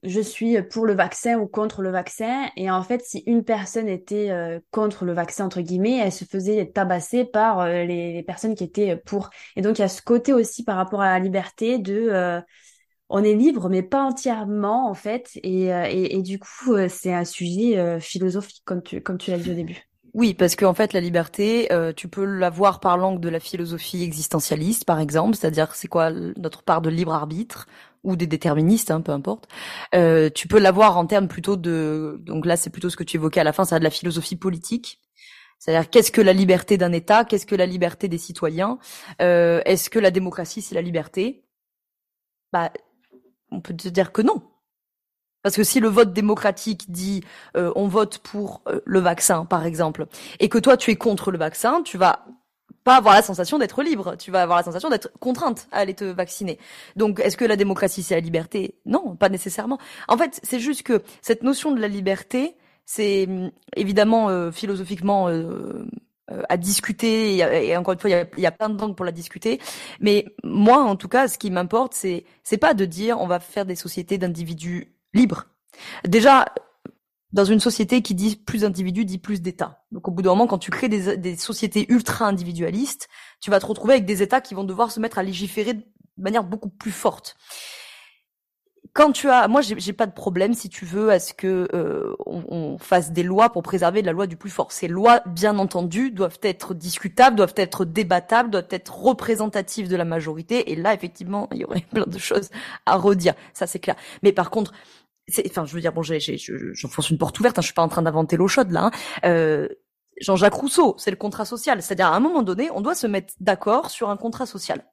[0.02, 3.88] je suis pour le vaccin ou contre le vaccin et en fait si une personne
[3.88, 4.30] était
[4.72, 8.96] contre le vaccin entre guillemets, elle se faisait tabasser par les, les, personnes qui étaient
[8.96, 9.30] pour.
[9.54, 12.42] Et donc il y a ce côté aussi par rapport à la liberté de
[13.12, 15.30] on est libre, mais pas entièrement en fait.
[15.42, 19.30] Et, euh, et, du coup, euh, c'est un sujet euh, philosophique, comme tu, comme tu
[19.30, 19.82] l'as dit au début.
[20.14, 24.84] Oui, parce qu'en fait, la liberté, tu peux l'avoir par l'angle de la philosophie existentialiste,
[24.84, 27.66] par exemple, c'est-à-dire c'est quoi notre part de libre arbitre
[28.04, 29.48] ou des déterministes, hein, peu importe.
[29.94, 33.16] Euh, tu peux l'avoir en termes plutôt de, donc là c'est plutôt ce que tu
[33.16, 35.00] évoquais à la fin, ça de la philosophie politique.
[35.58, 38.78] C'est-à-dire qu'est-ce que la liberté d'un État, qu'est-ce que la liberté des citoyens,
[39.20, 41.44] euh, est-ce que la démocratie c'est la liberté?
[42.52, 42.70] Bah,
[43.52, 44.42] on peut te dire que non.
[45.42, 47.22] Parce que si le vote démocratique dit
[47.56, 50.06] euh, on vote pour euh, le vaccin, par exemple,
[50.40, 52.24] et que toi tu es contre le vaccin, tu vas
[52.84, 55.94] pas avoir la sensation d'être libre, tu vas avoir la sensation d'être contrainte à aller
[55.94, 56.58] te vacciner.
[56.96, 58.76] Donc est-ce que la démocratie c'est la liberté?
[58.86, 59.78] Non, pas nécessairement.
[60.08, 65.28] En fait, c'est juste que cette notion de la liberté, c'est hum, évidemment euh, philosophiquement
[66.48, 67.36] à discuter.
[67.36, 69.60] Et, encore une fois il y a, plein de langues pour la discuter.
[70.00, 73.40] Mais moi en tout cas ce qui m'importe c'est c'est pas de dire on va
[73.40, 75.46] faire des sociétés d'individus libres.
[76.06, 76.46] Déjà
[77.32, 79.82] dans une société qui dit plus d'individus dit plus d'États.
[79.90, 83.08] Donc au bout d'un moment, quand tu crées des, des, sociétés ultra individualistes,
[83.40, 85.82] tu vas te retrouver avec des États qui vont devoir se mettre à légiférer de
[86.18, 87.36] manière beaucoup plus forte
[88.94, 92.14] quand tu as, moi, j'ai pas de problème si tu veux à ce que euh,
[92.26, 94.70] on, on, fasse des lois pour préserver la loi du plus fort.
[94.70, 100.04] Ces lois, bien entendu, doivent être discutables, doivent être débattables, doivent être représentatives de la
[100.04, 100.72] majorité.
[100.72, 102.50] Et là, effectivement, il y aurait plein de choses
[102.84, 103.34] à redire.
[103.54, 103.96] Ça, c'est clair.
[104.22, 104.72] Mais par contre,
[105.46, 107.58] enfin, je veux dire, bon, j'enfonce une porte ouverte.
[107.58, 108.86] Hein, je suis pas en train d'inventer l'eau chaude là.
[108.86, 108.90] Hein.
[109.24, 109.68] Euh,
[110.20, 111.80] Jean-Jacques Rousseau, c'est le contrat social.
[111.82, 114.84] C'est-à-dire, à un moment donné, on doit se mettre d'accord sur un contrat social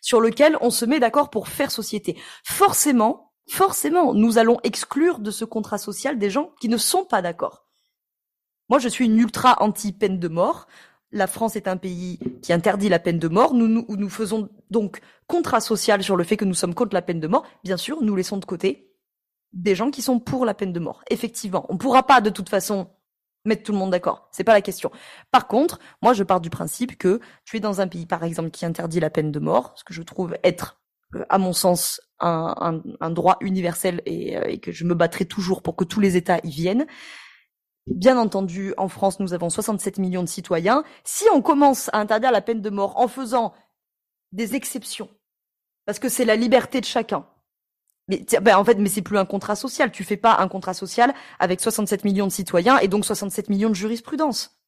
[0.00, 2.16] sur lequel on se met d'accord pour faire société.
[2.44, 7.22] Forcément, forcément, nous allons exclure de ce contrat social des gens qui ne sont pas
[7.22, 7.66] d'accord.
[8.68, 10.66] Moi, je suis une ultra anti-peine de mort.
[11.12, 13.54] La France est un pays qui interdit la peine de mort.
[13.54, 17.02] Nous, nous, nous faisons donc contrat social sur le fait que nous sommes contre la
[17.02, 17.44] peine de mort.
[17.62, 18.90] Bien sûr, nous laissons de côté
[19.52, 21.02] des gens qui sont pour la peine de mort.
[21.10, 22.88] Effectivement, on ne pourra pas de toute façon
[23.44, 24.28] mettre tout le monde d'accord.
[24.32, 24.90] C'est pas la question.
[25.30, 28.50] Par contre, moi, je pars du principe que tu es dans un pays, par exemple,
[28.50, 30.80] qui interdit la peine de mort, ce que je trouve être
[31.28, 35.76] à mon sens, un, droit universel et, euh, et, que je me battrai toujours pour
[35.76, 36.86] que tous les États y viennent.
[37.86, 40.84] Bien entendu, en France, nous avons 67 millions de citoyens.
[41.04, 43.52] Si on commence à interdire la peine de mort en faisant
[44.32, 45.10] des exceptions,
[45.84, 47.26] parce que c'est la liberté de chacun,
[48.08, 49.90] mais ben en fait, mais c'est plus un contrat social.
[49.90, 53.70] Tu fais pas un contrat social avec 67 millions de citoyens et donc 67 millions
[53.70, 54.58] de jurisprudence.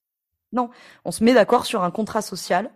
[0.52, 0.70] Non,
[1.04, 2.70] on se met d'accord sur un contrat social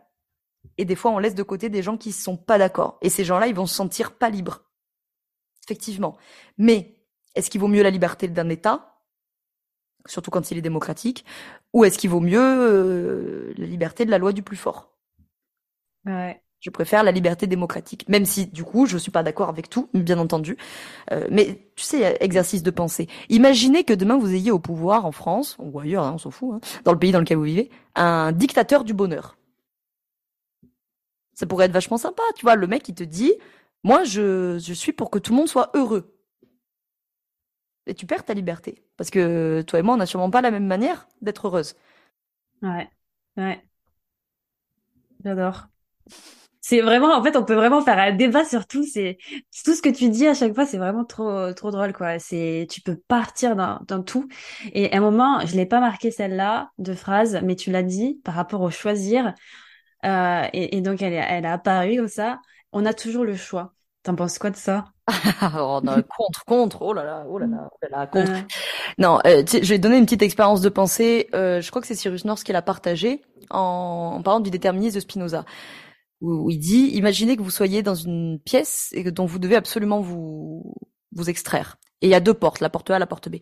[0.78, 2.98] et des fois, on laisse de côté des gens qui ne sont pas d'accord.
[3.02, 4.69] Et ces gens-là, ils vont se sentir pas libres.
[5.70, 6.16] Effectivement.
[6.58, 6.96] Mais
[7.36, 8.98] est-ce qu'il vaut mieux la liberté d'un État,
[10.04, 11.24] surtout quand il est démocratique,
[11.72, 14.90] ou est-ce qu'il vaut mieux euh, la liberté de la loi du plus fort?
[16.06, 16.42] Ouais.
[16.58, 19.88] Je préfère la liberté démocratique, même si du coup je suis pas d'accord avec tout,
[19.94, 20.56] bien entendu.
[21.12, 23.06] Euh, mais tu sais, exercice de pensée.
[23.28, 26.52] Imaginez que demain vous ayez au pouvoir en France ou ailleurs, hein, on s'en fout,
[26.52, 29.36] hein, dans le pays dans lequel vous vivez, un dictateur du bonheur.
[31.32, 32.56] Ça pourrait être vachement sympa, tu vois.
[32.56, 33.32] Le mec, il te dit,
[33.82, 36.14] moi, je, je suis pour que tout le monde soit heureux.
[37.86, 38.84] Et tu perds ta liberté.
[38.96, 41.74] Parce que toi et moi, on n'a sûrement pas la même manière d'être heureuse.
[42.62, 42.88] Ouais,
[43.36, 43.62] ouais.
[45.24, 45.68] J'adore.
[46.62, 48.84] C'est vraiment, en fait, on peut vraiment faire un débat sur tout.
[48.84, 49.18] C'est
[49.64, 52.18] tout ce que tu dis à chaque fois, c'est vraiment trop, trop drôle, quoi.
[52.18, 54.28] C'est, tu peux partir dans, dans tout.
[54.72, 58.20] Et à un moment, je l'ai pas marqué celle-là de phrase, mais tu l'as dit
[58.24, 59.34] par rapport au choisir.
[60.04, 62.40] Euh, et, et, donc, elle, elle a apparu comme ça.
[62.72, 63.74] On a toujours le choix.
[64.02, 64.86] T'en penses quoi de ça?
[65.58, 66.82] Oh, non, Contre, contre.
[66.82, 68.32] Oh là là, oh là là, oh là là contre.
[68.98, 71.28] Non, euh, je vais donner une petite expérience de pensée.
[71.34, 74.94] Euh, je crois que c'est Cyrus North qui l'a partagé en, en, parlant du déterminisme
[74.94, 75.44] de Spinoza,
[76.20, 79.38] où, où, il dit imaginez que vous soyez dans une pièce et que, dont vous
[79.38, 80.74] devez absolument vous
[81.12, 81.76] vous extraire.
[82.02, 83.36] Et il y a deux portes, la porte A, la porte B.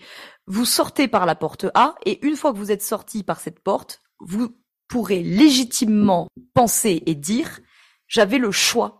[0.46, 3.60] Vous sortez par la porte A et une fois que vous êtes sorti par cette
[3.60, 4.56] porte, vous
[4.88, 7.60] pourrait légitimement penser et dire
[8.08, 8.97] j'avais le choix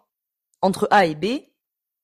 [0.63, 1.43] entre A et B,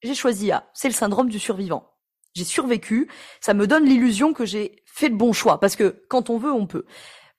[0.02, 0.70] j'ai choisi A.
[0.74, 1.90] C'est le syndrome du survivant.
[2.34, 3.08] J'ai survécu,
[3.40, 6.52] ça me donne l'illusion que j'ai fait le bon choix, parce que quand on veut,
[6.52, 6.84] on peut.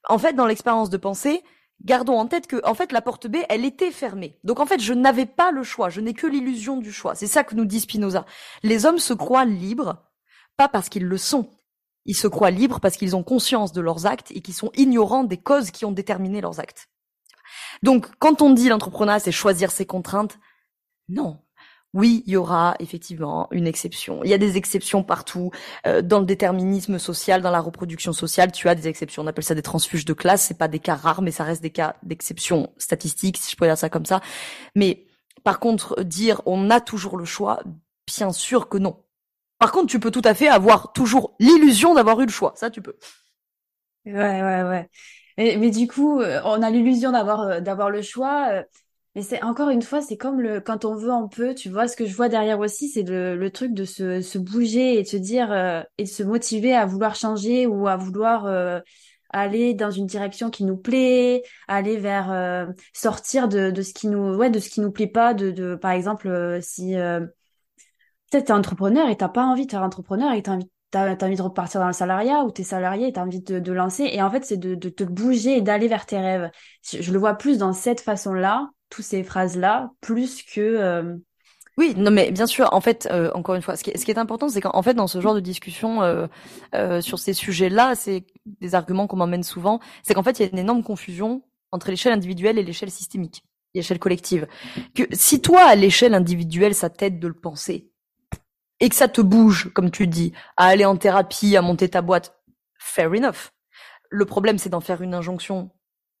[0.08, 1.42] En fait, dans l'expérience de pensée,
[1.84, 4.38] gardons en tête que, en fait, la porte B, elle était fermée.
[4.42, 7.14] Donc, en fait, je n'avais pas le choix, je n'ai que l'illusion du choix.
[7.14, 8.24] C'est ça que nous dit Spinoza.
[8.62, 10.02] Les hommes se croient libres,
[10.56, 11.50] pas parce qu'ils le sont,
[12.06, 15.24] ils se croient libres parce qu'ils ont conscience de leurs actes et qu'ils sont ignorants
[15.24, 16.88] des causes qui ont déterminé leurs actes.
[17.82, 20.38] Donc, quand on dit l'entrepreneuriat, c'est choisir ses contraintes,
[21.08, 21.38] non.
[21.94, 24.22] Oui, il y aura effectivement une exception.
[24.22, 25.50] Il y a des exceptions partout.
[25.86, 29.22] Euh, dans le déterminisme social, dans la reproduction sociale, tu as des exceptions.
[29.22, 30.42] On appelle ça des transfuges de classe.
[30.42, 33.64] C'est pas des cas rares, mais ça reste des cas d'exception statistique, si je peux
[33.66, 34.20] dire ça comme ça.
[34.74, 35.06] Mais
[35.42, 37.62] par contre, dire on a toujours le choix,
[38.06, 39.02] bien sûr que non.
[39.58, 42.52] Par contre, tu peux tout à fait avoir toujours l'illusion d'avoir eu le choix.
[42.56, 42.96] Ça, tu peux.
[44.04, 44.88] Ouais, ouais, ouais.
[45.38, 48.62] Mais, mais du coup, euh, on a l'illusion d'avoir euh, d'avoir le choix.
[49.16, 51.54] Euh, Mais c'est encore une fois, c'est comme le quand on veut, on peut.
[51.54, 54.38] Tu vois, ce que je vois derrière aussi, c'est le, le truc de se, se
[54.38, 57.96] bouger et de se dire euh, et de se motiver à vouloir changer ou à
[57.96, 58.80] vouloir euh,
[59.30, 64.08] aller dans une direction qui nous plaît, aller vers euh, sortir de, de ce qui
[64.08, 65.34] nous ouais de ce qui nous plaît pas.
[65.34, 66.94] De, de par exemple, si
[68.30, 71.24] peut-être t'es entrepreneur et t'as pas envie de faire entrepreneur et t'as envie t'as as
[71.24, 74.04] envie de repartir dans le salariat ou t'es salarié et t'as envie de, de lancer
[74.04, 76.50] et en fait c'est de, de te bouger et d'aller vers tes rêves.
[76.88, 80.60] Je, je le vois plus dans cette façon-là toutes ces phrases-là plus que...
[80.60, 81.16] Euh,
[81.78, 82.72] oui, non, mais bien sûr.
[82.72, 84.82] En fait, euh, encore une fois, ce qui est, ce qui est important, c'est qu'en
[84.82, 86.26] fait, dans ce genre de discussion euh,
[86.74, 89.80] euh, sur ces sujets-là, c'est des arguments qu'on m'emmène souvent.
[90.02, 93.44] C'est qu'en fait, il y a une énorme confusion entre l'échelle individuelle et l'échelle systémique,
[93.74, 94.48] l'échelle collective.
[94.94, 97.90] Que si toi, à l'échelle individuelle, ça t'aide de le penser
[98.80, 102.00] et que ça te bouge, comme tu dis, à aller en thérapie, à monter ta
[102.00, 102.38] boîte,
[102.78, 103.50] fair enough.
[104.08, 105.70] Le problème, c'est d'en faire une injonction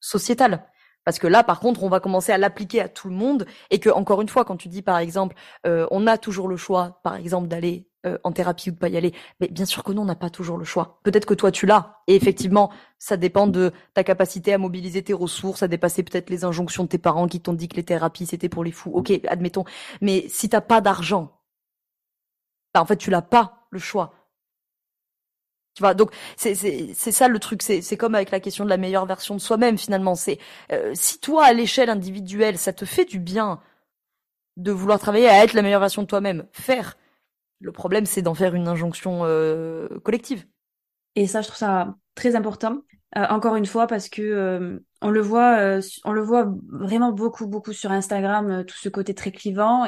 [0.00, 0.66] sociétale.
[1.06, 3.78] Parce que là, par contre, on va commencer à l'appliquer à tout le monde et
[3.78, 7.00] que, encore une fois, quand tu dis, par exemple, euh, on a toujours le choix,
[7.04, 9.92] par exemple, d'aller euh, en thérapie ou de pas y aller, mais bien sûr que
[9.92, 10.98] non, on n'a pas toujours le choix.
[11.04, 12.00] Peut-être que toi, tu l'as.
[12.08, 16.44] Et effectivement, ça dépend de ta capacité à mobiliser tes ressources, à dépasser peut-être les
[16.44, 18.90] injonctions de tes parents qui t'ont dit que les thérapies, c'était pour les fous.
[18.92, 19.64] Ok, admettons.
[20.00, 21.40] Mais si t'as pas d'argent,
[22.74, 24.12] bah, en fait, tu l'as pas le choix.
[25.76, 26.54] Tu vois, donc c'est
[27.12, 27.62] ça le truc.
[27.62, 30.14] C'est c'est comme avec la question de la meilleure version de soi-même finalement.
[30.14, 30.38] C'est
[30.72, 33.60] euh, si toi à l'échelle individuelle ça te fait du bien
[34.56, 36.96] de vouloir travailler à être la meilleure version de toi-même, faire.
[37.60, 40.46] Le problème c'est d'en faire une injonction euh, collective.
[41.16, 42.82] Et ça, je trouve ça très important.
[43.16, 47.72] Euh, encore une fois, parce que on le voit, on le voit vraiment beaucoup, beaucoup
[47.72, 49.84] sur Instagram, tout ce côté très clivant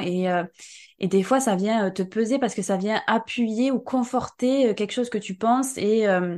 [0.99, 4.69] et des fois, ça vient euh, te peser parce que ça vient appuyer ou conforter
[4.69, 6.37] euh, quelque chose que tu penses et, euh,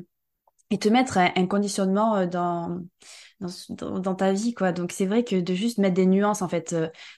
[0.79, 2.79] te mettre un, conditionnement dans,
[3.41, 4.71] dans, ta vie, quoi.
[4.71, 6.73] Donc, c'est vrai que de juste mettre des nuances, en fait.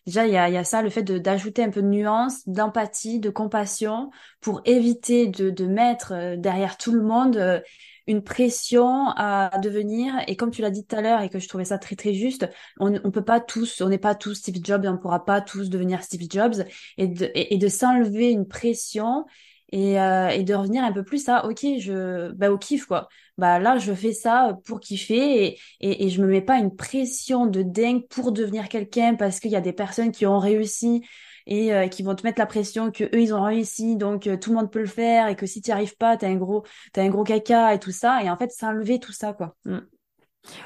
[0.08, 4.10] déjà, il y a, ça, le fait d'ajouter un peu de nuance, d'empathie, de compassion
[4.42, 7.62] pour éviter de mettre derrière tout le monde
[8.08, 10.14] une pression à devenir.
[10.28, 12.14] Et comme tu l'as dit tout à l'heure et que je trouvais ça très très
[12.14, 15.26] juste, on ne peut pas tous, on n'est pas tous Steve Jobs, on ne pourra
[15.26, 16.66] pas tous devenir Steve Jobs
[16.98, 19.26] et de, et, de s'enlever une pression
[19.72, 23.08] et, euh, et de revenir un peu plus à ok je bah au kiff quoi
[23.40, 26.76] bah là je fais ça pour kiffer et, et, et je me mets pas une
[26.76, 31.02] pression de dingue pour devenir quelqu'un parce qu'il y a des personnes qui ont réussi
[31.46, 34.38] et euh, qui vont te mettre la pression que eux ils ont réussi donc euh,
[34.38, 36.36] tout le monde peut le faire et que si tu n'y arrives pas t'as un
[36.36, 39.56] gros t'as un gros caca et tout ça et en fait s'enlever tout ça quoi
[39.66, 39.80] mm.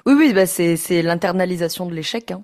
[0.06, 2.44] oui oui bah c'est c'est l'internalisation de l'échec hein.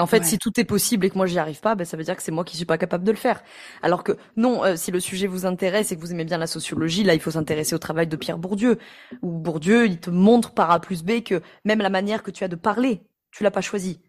[0.00, 2.02] En fait, si tout est possible et que moi j'y arrive pas, ben ça veut
[2.02, 3.42] dire que c'est moi qui suis pas capable de le faire.
[3.82, 6.46] Alors que non, euh, si le sujet vous intéresse et que vous aimez bien la
[6.46, 8.78] sociologie, là il faut s'intéresser au travail de Pierre Bourdieu.
[9.22, 12.42] Où Bourdieu, il te montre par A plus B que même la manière que tu
[12.42, 14.00] as de parler, tu l'as pas choisi.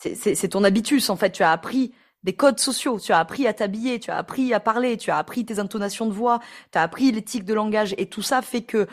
[0.00, 1.30] C'est ton habitus en fait.
[1.30, 1.92] Tu as appris
[2.24, 2.98] des codes sociaux.
[2.98, 6.06] Tu as appris à t'habiller, tu as appris à parler, tu as appris tes intonations
[6.06, 6.40] de voix,
[6.72, 8.86] tu as appris l'éthique de langage et tout ça fait que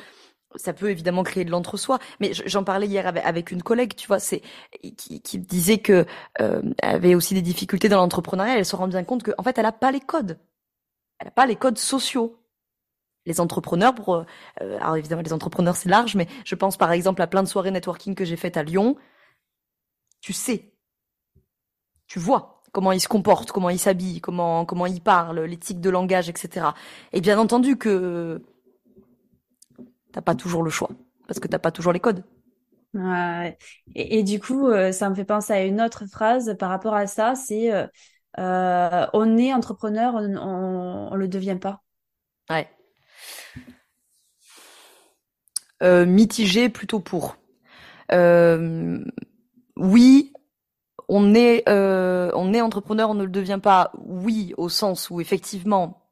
[0.57, 4.19] ça peut évidemment créer de l'entre-soi, mais j'en parlais hier avec, une collègue, tu vois,
[4.19, 4.41] c'est
[4.97, 6.05] qui, disait que
[6.41, 8.57] euh, avait aussi des difficultés dans l'entrepreneuriat.
[8.57, 10.39] Elle se rend bien compte qu'en en fait, elle a pas les codes,
[11.19, 12.41] elle a pas les codes sociaux.
[13.27, 14.15] Les entrepreneurs, pour,
[14.61, 17.71] euh, évidemment les entrepreneurs c'est large, mais je pense par exemple à plein de soirées
[17.71, 18.97] networking que j'ai faites à Lyon.
[20.21, 20.73] Tu sais,
[22.07, 25.89] tu vois, comment il se comporte, comment il s'habille, comment comment il parle, l'éthique de
[25.89, 26.67] langage, etc.
[27.13, 28.41] Et bien entendu que
[30.11, 30.89] t'as pas toujours le choix
[31.25, 32.25] parce que t'as pas toujours les codes.
[32.93, 33.57] Ouais.
[33.95, 37.07] Et, du coup, euh, ça me fait penser à une autre phrase par rapport à
[37.07, 37.87] ça, c'est euh,
[38.39, 40.37] euh, on est entrepreneur, on,
[41.11, 41.81] on, le devient pas.
[42.49, 42.67] Ouais.
[46.05, 47.37] mitigé plutôt pour.
[49.77, 50.33] oui,
[51.09, 53.91] on est euh, on est entrepreneur, on ne le devient pas.
[54.05, 56.07] Oui, au sens où effectivement,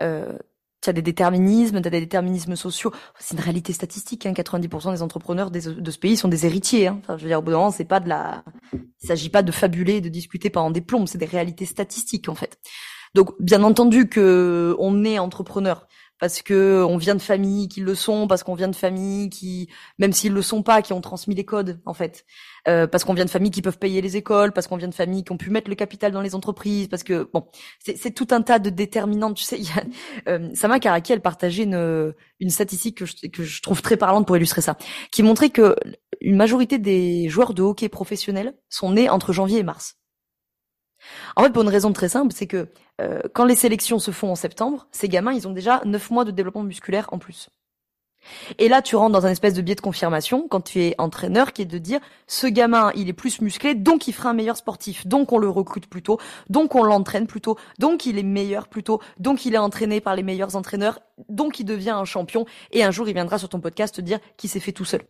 [0.00, 0.36] euh,
[0.82, 2.92] tu as des déterminismes, tu as des déterminismes sociaux.
[3.18, 4.26] C'est une réalité statistique.
[4.26, 6.88] Hein, 90% des entrepreneurs de ce pays sont des héritiers.
[6.88, 7.00] Hein.
[7.08, 8.44] Je veux dire, au bout d'un moment, c'est pas de la.
[8.72, 11.08] Il s'agit pas de fabuler, de discuter pendant des plombes.
[11.08, 12.58] C'est des réalités statistiques en fait.
[13.14, 15.86] Donc, bien entendu que on est entrepreneur
[16.18, 19.68] parce que on vient de familles qui le sont, parce qu'on vient de familles qui,
[19.98, 22.24] même s'ils le sont pas, qui ont transmis les codes en fait,
[22.68, 24.94] euh, parce qu'on vient de familles qui peuvent payer les écoles, parce qu'on vient de
[24.94, 27.46] familles qui ont pu mettre le capital dans les entreprises, parce que bon,
[27.80, 29.32] c'est tout un tas de déterminants.
[29.34, 29.84] Tu sais, y a,
[30.30, 34.26] euh, Sama Karaki, elle partageait une, une statistique que je, que je trouve très parlante
[34.26, 34.76] pour illustrer ça,
[35.12, 35.76] qui montrait que
[36.20, 39.96] une majorité des joueurs de hockey professionnels sont nés entre janvier et mars.
[41.36, 42.68] En fait, pour une raison très simple, c'est que
[43.00, 46.24] euh, quand les sélections se font en septembre, ces gamins, ils ont déjà neuf mois
[46.24, 47.48] de développement musculaire en plus.
[48.58, 51.52] Et là, tu rentres dans un espèce de biais de confirmation quand tu es entraîneur
[51.52, 54.56] qui est de dire ce gamin, il est plus musclé, donc il fera un meilleur
[54.56, 56.18] sportif, donc on le recrute plus tôt,
[56.50, 60.00] donc on l'entraîne plus tôt, donc il est meilleur plus tôt, donc il est entraîné
[60.00, 63.48] par les meilleurs entraîneurs, donc il devient un champion et un jour il viendra sur
[63.48, 65.02] ton podcast te dire qu'il s'est fait tout seul.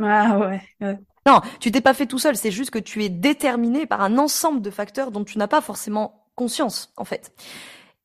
[0.00, 0.98] Ah ouais.
[1.28, 4.16] Non, tu t'es pas fait tout seul, c'est juste que tu es déterminé par un
[4.16, 7.34] ensemble de facteurs dont tu n'as pas forcément conscience en fait.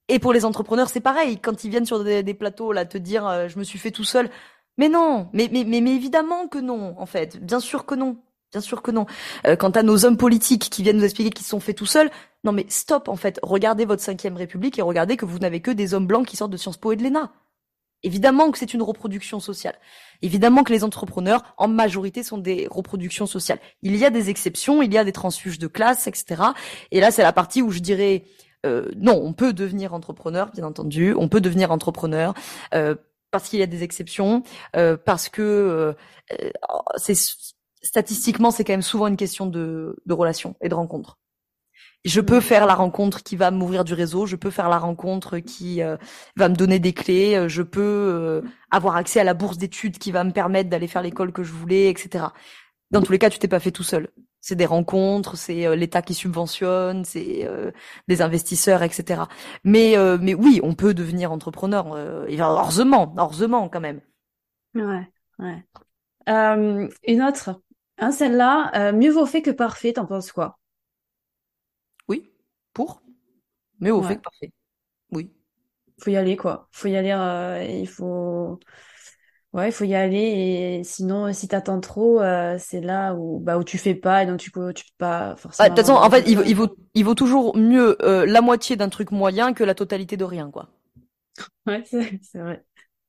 [0.09, 1.39] Et pour les entrepreneurs, c'est pareil.
[1.39, 4.03] Quand ils viennent sur des, plateaux là te dire euh, je me suis fait tout
[4.03, 4.29] seul,
[4.77, 7.37] mais non, mais, mais mais mais évidemment que non en fait.
[7.37, 8.17] Bien sûr que non.
[8.51, 9.05] Bien sûr que non.
[9.47, 11.85] Euh, quant à nos hommes politiques qui viennent nous expliquer qu'ils se sont fait tout
[11.85, 12.11] seuls,
[12.43, 13.39] non mais stop en fait.
[13.41, 16.51] Regardez votre cinquième République et regardez que vous n'avez que des hommes blancs qui sortent
[16.51, 17.31] de Sciences Po et de l'ENA.
[18.03, 19.75] Évidemment que c'est une reproduction sociale.
[20.21, 23.59] Évidemment que les entrepreneurs, en majorité, sont des reproductions sociales.
[23.81, 26.41] Il y a des exceptions, il y a des transfuges de classe, etc.
[26.91, 28.25] Et là, c'est la partie où je dirais
[28.65, 32.33] euh, non, on peut devenir entrepreneur, bien entendu, on peut devenir entrepreneur
[32.73, 32.95] euh,
[33.31, 34.43] parce qu'il y a des exceptions,
[34.75, 35.95] euh, parce que
[36.95, 37.17] c'est
[37.81, 40.15] statistiquement c'est quand même souvent une question de, de
[40.61, 41.17] et de rencontre.
[42.05, 45.39] Je peux faire la rencontre qui va m'ouvrir du réseau, je peux faire la rencontre
[45.39, 45.81] qui
[46.35, 50.25] va me donner des clés, je peux avoir accès à la bourse d'études qui va
[50.25, 52.25] me permettre d'aller faire l'école que je voulais, etc.
[52.91, 54.09] Dans tous les cas, tu t'es pas fait tout seul
[54.43, 57.71] c'est des rencontres, c'est euh, l'État qui subventionne, c'est euh,
[58.09, 59.23] des investisseurs, etc.
[59.63, 64.01] Mais euh, mais oui, on peut devenir entrepreneur, heureusement, heureusement quand même.
[64.75, 65.65] Ouais, ouais.
[66.27, 67.61] une autre,
[67.97, 69.93] hein, celle-là, mieux vaut fait que parfait.
[69.93, 70.59] T'en penses quoi?
[72.73, 73.01] Pour
[73.79, 74.51] mieux vaut fait que parfait.
[75.11, 75.31] Oui.
[75.99, 76.67] Faut y aller quoi.
[76.71, 77.11] Faut y aller.
[77.69, 78.59] il faut
[79.53, 80.17] Ouais, il faut y aller
[80.79, 84.25] et sinon, si t'attends trop, euh, c'est là où, bah, où tu fais pas et
[84.25, 85.69] donc tu peux, tu peux pas forcément.
[85.69, 88.41] de toute façon, en fait, il vaut, il vaut, il vaut toujours mieux euh, la
[88.41, 90.69] moitié d'un truc moyen que la totalité de rien, quoi.
[91.67, 92.63] Ouais, c'est c'est vrai.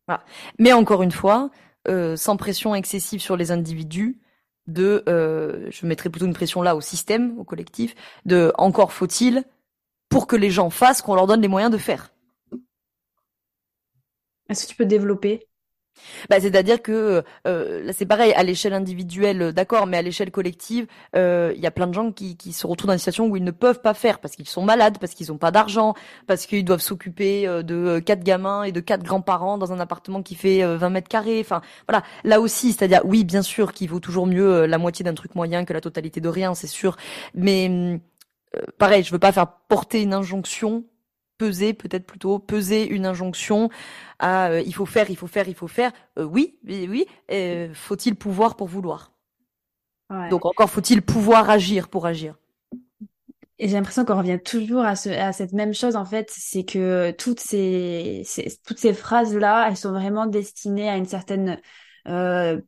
[0.06, 0.22] Voilà.
[0.58, 1.50] Mais encore une fois,
[1.88, 4.20] euh, sans pression excessive sur les individus,
[4.66, 9.44] de, euh, je mettrais plutôt une pression là au système, au collectif, de encore faut-il
[10.08, 12.12] pour que les gens fassent qu'on leur donne les moyens de faire.
[14.48, 15.46] Est-ce que tu peux développer
[16.28, 20.86] bah, c'est-à-dire que euh, c'est pareil à l'échelle individuelle, euh, d'accord, mais à l'échelle collective,
[21.16, 23.36] euh, il y a plein de gens qui, qui se retrouvent dans une situation où
[23.36, 25.94] ils ne peuvent pas faire parce qu'ils sont malades, parce qu'ils n'ont pas d'argent,
[26.26, 30.34] parce qu'ils doivent s'occuper de quatre gamins et de quatre grands-parents dans un appartement qui
[30.34, 31.40] fait 20 mètres carrés.
[31.40, 35.14] Enfin voilà, là aussi, c'est-à-dire oui, bien sûr qu'il vaut toujours mieux la moitié d'un
[35.14, 36.96] truc moyen que la totalité de rien, c'est sûr,
[37.34, 38.00] mais
[38.78, 40.84] pareil, je veux pas faire porter une injonction
[41.38, 43.68] peser peut-être plutôt peser une injonction
[44.18, 45.92] à euh, il faut faire, il faut faire, il faut faire.
[46.18, 47.06] Euh, oui, oui, oui.
[47.30, 49.12] Euh, faut-il pouvoir pour vouloir?
[50.30, 52.36] Donc encore faut-il pouvoir agir pour agir?
[53.58, 56.64] Et j'ai l'impression qu'on revient toujours à, ce, à cette même chose en fait, c'est
[56.64, 61.58] que toutes ces, ces toutes ces phrases là, elles sont vraiment destinées à une certaine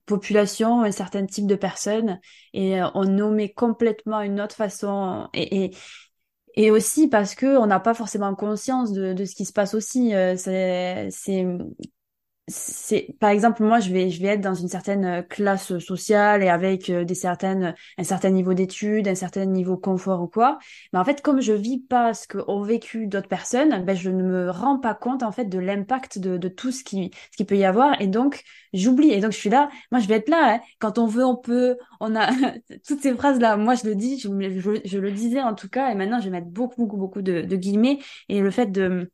[0.07, 2.21] population, un certain type de personnes,
[2.55, 5.29] et on nommait complètement une autre façon.
[5.35, 5.77] Et, et,
[6.57, 9.75] et aussi parce que on n'a pas forcément conscience de, de, ce qui se passe
[9.75, 10.15] aussi.
[10.15, 11.47] Euh, c'est,
[12.49, 16.49] c'est, par exemple, moi, je vais, je vais être dans une certaine classe sociale et
[16.49, 20.59] avec euh, des certaines, un certain niveau d'études, un certain niveau confort ou quoi.
[20.93, 24.23] Mais en fait, comme je vis pas ce qu'ont vécu d'autres personnes, ben, je ne
[24.23, 27.45] me rends pas compte, en fait, de l'impact de, de tout ce qui, ce qui
[27.45, 28.01] peut y avoir.
[28.01, 29.11] Et donc, j'oublie.
[29.11, 29.69] Et donc, je suis là.
[29.91, 30.55] Moi, je vais être là.
[30.55, 30.61] Hein.
[30.79, 31.77] Quand on veut, on peut.
[31.99, 32.31] On a
[32.87, 33.57] toutes ces phrases-là.
[33.57, 34.21] Moi, je le dis.
[34.21, 34.29] Je,
[34.85, 35.91] je, le disais en tout cas.
[35.91, 37.99] Et maintenant, je vais mettre beaucoup, beaucoup, beaucoup de, de guillemets.
[38.29, 39.11] Et le fait de,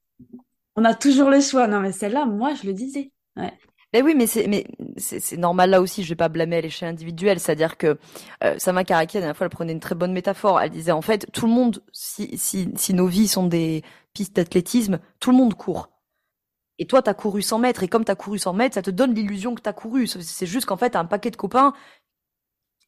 [0.76, 1.66] on a toujours le choix.
[1.68, 3.11] Non, mais celle-là, moi, je le disais.
[3.36, 3.52] Ouais.
[3.92, 4.66] Mais oui, mais c'est mais
[4.96, 6.02] c'est normal là aussi.
[6.02, 7.98] Je vais pas blâmer à l'échelle individuelle, c'est-à-dire que
[8.42, 10.60] euh, Sama Karaki la dernière fois, elle prenait une très bonne métaphore.
[10.60, 13.82] Elle disait en fait, tout le monde, si si si nos vies sont des
[14.14, 15.90] pistes d'athlétisme, tout le monde court.
[16.78, 19.14] Et toi, t'as couru 100 mètres, et comme t'as couru 100 mètres, ça te donne
[19.14, 20.06] l'illusion que t'as couru.
[20.06, 21.74] C'est juste qu'en fait, un paquet de copains,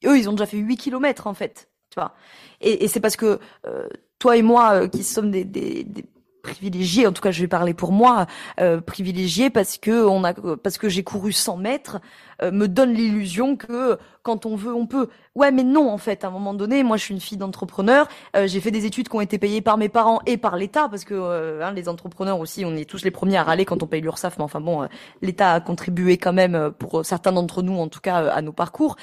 [0.05, 1.71] eux, ils ont déjà fait 8 kilomètres, en fait.
[1.91, 2.15] Tu vois?
[2.61, 6.05] Et, et c'est parce que euh, toi et moi, euh, qui sommes des, des, des
[6.45, 8.27] privilégié, en tout cas je vais parler pour moi,
[8.61, 12.01] euh, privilégié parce que on a parce que j'ai couru 100 mètres,
[12.43, 15.09] euh, me donne l'illusion que quand on veut on peut.
[15.35, 18.07] Ouais mais non en fait à un moment donné, moi je suis une fille d'entrepreneur,
[18.37, 20.89] euh, j'ai fait des études qui ont été payées par mes parents et par l'État
[20.89, 23.83] parce que euh, hein, les entrepreneurs aussi on est tous les premiers à râler quand
[23.83, 24.87] on paye l'URSSAF mais enfin bon
[25.23, 28.97] l'État a contribué quand même pour certains d'entre nous en tout cas à nos parcours.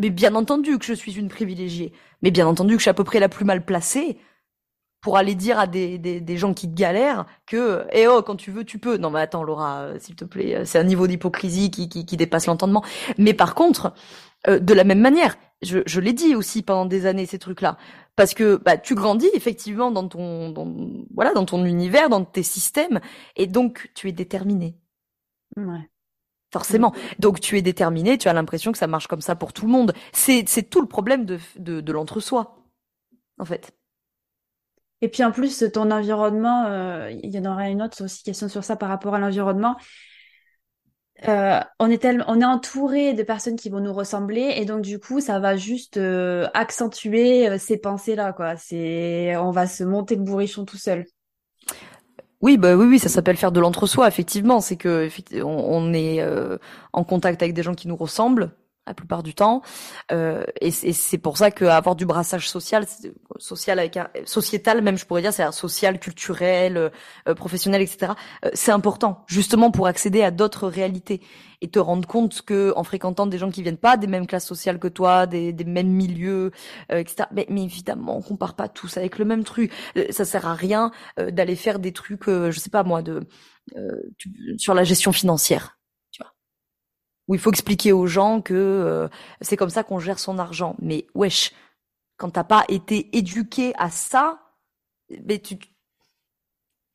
[0.00, 2.94] mais bien entendu que je suis une privilégiée, mais bien entendu que je suis à
[2.94, 4.18] peu près la plus mal placée
[5.04, 8.50] pour aller dire à des, des, des, gens qui galèrent que eh oh quand tu
[8.50, 11.06] veux tu peux non mais attends Laura euh, s'il te plaît euh, c'est un niveau
[11.06, 12.82] d'hypocrisie qui, qui, qui, dépasse l'entendement
[13.18, 13.92] mais par contre
[14.48, 17.60] euh, de la même manière je, je l'ai dit aussi pendant des années ces trucs
[17.60, 17.76] là
[18.16, 20.74] parce que bah, tu grandis effectivement dans ton dans,
[21.14, 23.00] voilà dans ton univers dans tes systèmes
[23.36, 24.78] et donc tu es déterminé
[25.58, 25.90] ouais
[26.50, 26.94] Forcément.
[27.18, 29.72] Donc tu es déterminé, tu as l'impression que ça marche comme ça pour tout le
[29.72, 29.92] monde.
[30.12, 32.62] C'est c'est tout le problème de de, de l'entre-soi,
[33.40, 33.74] en fait.
[35.04, 38.48] Et puis en plus, ton environnement, euh, il y en aura une autre aussi question
[38.48, 39.76] sur ça par rapport à l'environnement.
[41.28, 44.98] Euh, on est on est entouré de personnes qui vont nous ressembler et donc du
[44.98, 48.56] coup ça va juste euh, accentuer ces pensées là quoi.
[48.56, 51.04] C'est on va se monter le bourrichon tout seul.
[52.40, 54.08] Oui, bah oui, oui, ça s'appelle faire de l'entre-soi.
[54.08, 55.10] Effectivement, c'est que
[55.42, 56.26] on est
[56.94, 58.52] en contact avec des gens qui nous ressemblent
[58.86, 59.62] la plupart du temps.
[60.12, 62.86] Euh, et c'est pour ça qu'avoir du brassage social,
[63.38, 66.90] social avec un, sociétal même, je pourrais dire, c'est social, culturel,
[67.28, 68.12] euh, professionnel, etc.
[68.44, 71.20] Euh, c'est important, justement pour accéder à d'autres réalités
[71.60, 74.46] et te rendre compte que en fréquentant des gens qui viennent pas des mêmes classes
[74.46, 76.50] sociales que toi, des, des mêmes milieux,
[76.92, 77.28] euh, etc.
[77.32, 79.72] Mais, mais, évidemment, on compare pas tous avec le même truc.
[80.10, 83.26] ça sert à rien d'aller faire des trucs, je sais pas moi, de
[84.58, 85.78] sur la gestion financière
[87.28, 89.08] où il faut expliquer aux gens que euh,
[89.40, 90.76] c'est comme ça qu'on gère son argent.
[90.80, 91.52] Mais wesh,
[92.16, 94.40] quand t'as pas été éduqué à ça,
[95.26, 95.58] mais tu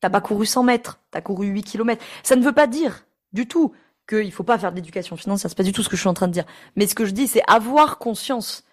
[0.00, 2.04] t'as pas couru 100 mètres, t'as couru 8 kilomètres.
[2.22, 3.72] Ça ne veut pas dire du tout
[4.08, 5.50] qu'il faut pas faire d'éducation financière.
[5.50, 6.46] C'est pas du tout ce que je suis en train de dire.
[6.76, 8.64] Mais ce que je dis, c'est avoir conscience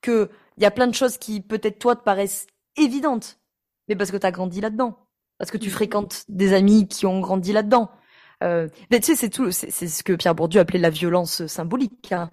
[0.00, 2.46] que il y a plein de choses qui peut-être toi te paraissent
[2.76, 3.38] évidentes,
[3.88, 4.98] mais parce que t'as grandi là-dedans,
[5.38, 7.90] parce que tu fréquentes des amis qui ont grandi là-dedans
[8.42, 12.12] euh, tu sais, c'est tout, c'est ce que Pierre Bourdieu appelait la violence symbolique.
[12.12, 12.30] Hein.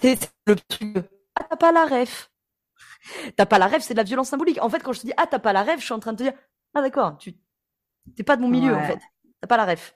[0.00, 0.96] C'est le truc.
[1.36, 2.30] Ah, t'as pas la ref.
[3.36, 4.58] T'as pas la ref, c'est de la violence symbolique.
[4.62, 6.12] En fait, quand je te dis ah t'as pas la ref, je suis en train
[6.12, 6.32] de te dire
[6.74, 7.34] ah d'accord, tu
[8.16, 8.98] t'es pas de mon milieu en fait.
[9.40, 9.94] T'as pas la ref.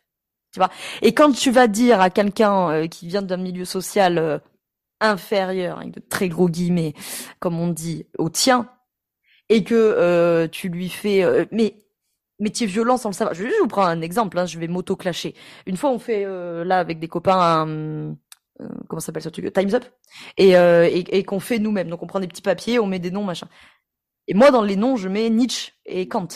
[0.53, 0.71] Tu vois.
[1.03, 4.39] Et quand tu vas dire à quelqu'un euh, qui vient d'un milieu social euh,
[5.01, 6.95] inférieur, avec de très gros guillemets,
[7.41, 8.71] comme on dit, au tien,
[9.49, 11.84] et que euh, tu lui fais mais
[12.45, 13.35] métier violent sans le savoir.
[13.35, 15.35] Je, vous prends un exemple, hein, je vais m'auto-clasher.
[15.67, 18.17] Une fois, on fait euh, là avec des copains un,
[18.61, 19.85] euh, comment s'appelle ce truc Times Up
[20.39, 21.89] et, euh, et, et qu'on fait nous-mêmes.
[21.89, 23.49] Donc on prend des petits papiers, on met des noms, machin.
[24.29, 26.29] Et moi, dans les noms, je mets Nietzsche et Kant.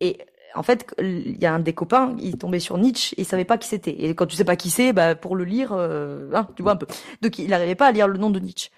[0.00, 0.18] Et
[0.54, 3.44] en fait, il y a un des copains, il tombait sur Nietzsche et il savait
[3.44, 4.04] pas qui c'était.
[4.04, 6.72] Et quand tu sais pas qui c'est, bah pour le lire, euh, hein, tu vois
[6.72, 6.86] un peu.
[7.22, 8.70] Donc il n'arrivait pas à lire le nom de Nietzsche.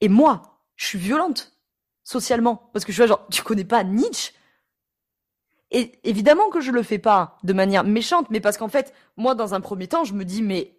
[0.00, 1.58] Et moi, je suis violente
[2.04, 4.32] socialement parce que je suis genre, tu connais pas Nietzsche
[5.70, 9.34] et évidemment que je le fais pas de manière méchante, mais parce qu'en fait, moi,
[9.34, 10.78] dans un premier temps, je me dis, mais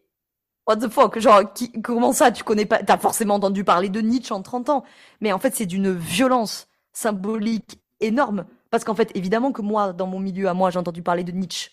[0.68, 4.02] what the fuck, genre, qui, comment ça, tu connais pas, t'as forcément entendu parler de
[4.02, 4.84] Nietzsche en 30 ans,
[5.22, 10.08] mais en fait, c'est d'une violence symbolique énorme, parce qu'en fait, évidemment que moi, dans
[10.08, 11.72] mon milieu à moi, j'ai entendu parler de Nietzsche,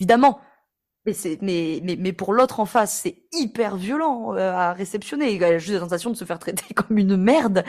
[0.00, 0.40] évidemment,
[1.06, 5.32] mais c'est, mais, mais, mais pour l'autre en face, c'est hyper violent euh, à réceptionner.
[5.32, 7.64] Il a juste la sensation de se faire traiter comme une merde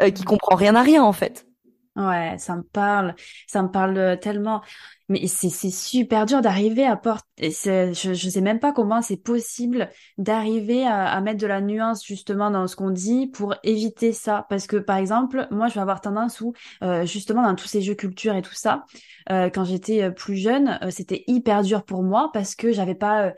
[0.00, 1.46] euh, qui comprend rien à rien en fait.
[1.94, 3.14] Ouais, ça me parle,
[3.46, 4.62] ça me parle tellement.
[5.10, 7.50] Mais c'est super dur d'arriver à porter.
[7.50, 12.50] Je je sais même pas comment c'est possible d'arriver à, mettre de la nuance justement
[12.50, 14.46] dans ce qu'on dit pour éviter ça.
[14.48, 17.82] Parce que par exemple, moi je vais avoir tendance où euh, justement dans tous ces
[17.82, 18.86] jeux culture et tout ça,
[19.30, 23.32] euh, quand j'étais euh, plus jeune, c'était hyper dur pour moi parce que j'avais pas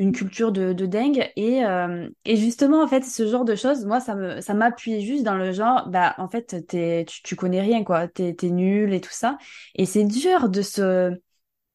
[0.00, 3.84] une culture de, de dingue et, euh, et justement en fait ce genre de choses
[3.84, 7.36] moi ça me ça m'appuie juste dans le genre bah en fait t'es tu, tu
[7.36, 9.36] connais rien quoi t'es t'es nul et tout ça
[9.74, 11.14] et c'est dur de se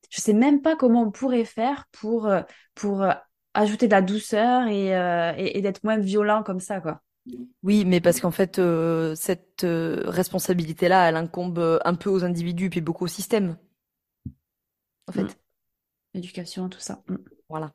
[0.09, 2.41] je sais même pas comment on pourrait faire pour euh,
[2.73, 3.13] pour euh,
[3.53, 4.89] ajouter de la douceur et,
[5.37, 7.01] et, d'être moins violent comme ça quoi
[7.63, 8.61] oui, mais parce qu'en fait,
[9.15, 13.57] cette responsabilité-là, elle incombe un peu aux individus, puis beaucoup au système.
[15.07, 15.23] En fait.
[15.23, 15.29] Mm.
[16.13, 17.01] Éducation, tout ça.
[17.07, 17.15] Mm.
[17.49, 17.73] Voilà.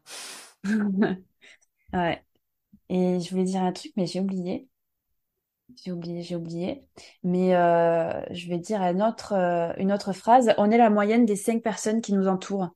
[1.93, 2.25] Ouais.
[2.89, 4.69] Et je voulais dire un truc, mais j'ai oublié.
[5.85, 6.83] J'ai oublié, j'ai oublié.
[7.23, 10.53] Mais euh, je vais dire une autre, euh, une autre phrase.
[10.59, 12.71] On est la moyenne des cinq personnes qui nous entourent.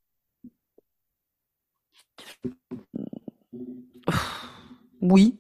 [5.01, 5.39] Oui.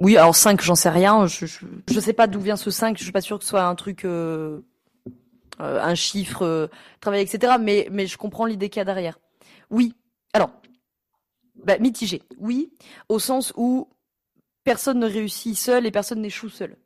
[0.00, 1.26] Oui, alors 5, j'en sais rien.
[1.26, 2.96] Je, je, sais pas d'où vient ce 5.
[2.98, 4.60] Je suis pas sûre que ce soit un truc, euh,
[5.58, 7.54] un chiffre, travail, etc.
[7.60, 9.18] Mais, mais je comprends l'idée qu'il y a derrière.
[9.70, 9.94] Oui.
[10.34, 10.50] Alors,
[11.54, 12.22] bah, mitigé.
[12.38, 12.72] Oui,
[13.08, 13.88] au sens où
[14.64, 16.76] personne ne réussit seul et personne n'échoue seul.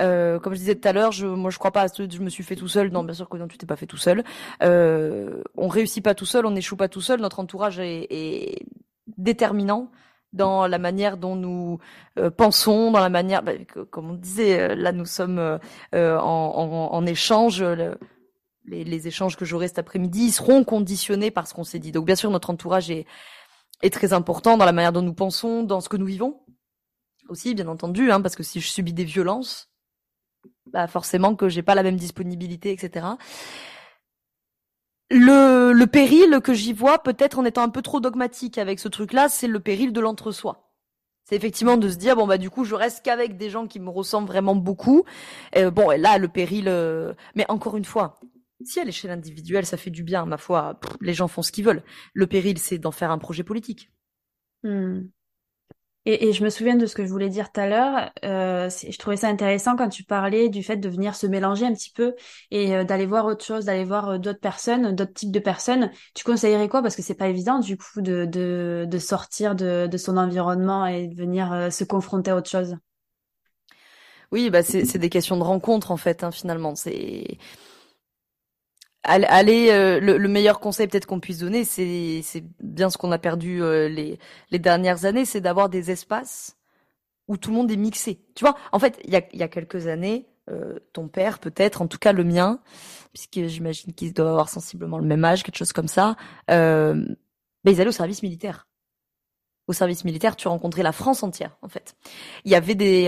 [0.00, 2.20] Euh, comme je disais tout à l'heure, je, moi je crois pas à ce je
[2.20, 2.90] me suis fait tout seul.
[2.90, 4.22] Non, bien sûr que non, tu t'es pas fait tout seul.
[4.62, 7.20] Euh, on réussit pas tout seul, on n'échoue pas tout seul.
[7.20, 8.64] Notre entourage est,
[9.18, 9.90] déterminant
[10.32, 11.80] dans la manière dont nous
[12.16, 13.52] euh, pensons, dans la manière, bah,
[13.90, 15.58] comme on disait, euh, là nous sommes
[15.92, 17.64] en, échange.
[18.70, 21.92] Les, les, échanges que j'aurai cet après-midi seront conditionnés par ce qu'on s'est dit.
[21.92, 23.06] Donc bien sûr, notre entourage est,
[23.82, 26.40] est très important dans la manière dont nous pensons, dans ce que nous vivons
[27.30, 29.70] aussi, bien entendu, hein, parce que si je subis des violences,
[30.66, 33.06] bah forcément que j'ai pas la même disponibilité, etc.
[35.10, 38.88] le, le péril que j'y vois, peut-être en étant un peu trop dogmatique avec ce
[38.88, 40.70] truc-là, c'est le péril de l'entre-soi.
[41.24, 43.78] C'est effectivement de se dire bon bah du coup je reste qu'avec des gens qui
[43.78, 45.04] me ressemblent vraiment beaucoup.
[45.56, 48.18] Euh, bon et là le péril, euh, mais encore une fois,
[48.64, 51.64] si à l'échelle individuelle ça fait du bien, ma foi, les gens font ce qu'ils
[51.64, 51.82] veulent.
[52.14, 53.90] Le péril c'est d'en faire un projet politique.
[54.62, 55.02] Hmm.
[56.06, 58.10] Et, et, je me souviens de ce que je voulais dire tout à l'heure.
[58.24, 61.74] Euh, je trouvais ça intéressant quand tu parlais du fait de venir se mélanger un
[61.74, 62.14] petit peu
[62.50, 65.90] et euh, d'aller voir autre chose, d'aller voir euh, d'autres personnes, d'autres types de personnes.
[66.14, 66.80] Tu conseillerais quoi?
[66.80, 70.86] Parce que c'est pas évident du coup de, de, de sortir de, de, son environnement
[70.86, 72.76] et de venir se confronter à autre chose.
[74.32, 76.24] Oui, bah c'est des questions de rencontre en fait.
[76.24, 77.36] Hein, finalement, c'est
[79.02, 82.22] Allez, euh, le, meilleur conseil peut-être qu'on puisse donner, c'est
[82.60, 84.18] bien ce qu'on a perdu euh, les,
[84.50, 86.58] les dernières années, c'est d'avoir des espaces
[87.26, 88.20] où tout le monde est mixé.
[88.34, 91.80] Tu vois, en fait, il y a, y a quelques années, euh, ton père peut-être,
[91.80, 92.60] en tout cas le mien,
[93.14, 96.16] puisque j'imagine qu'ils doivent avoir sensiblement le même âge, quelque chose comme ça,
[96.50, 96.94] euh,
[97.64, 98.68] ben ils allaient au service militaire.
[99.66, 101.96] Au service militaire, tu rencontrais la France entière, en fait.
[102.44, 103.04] Il y avait des,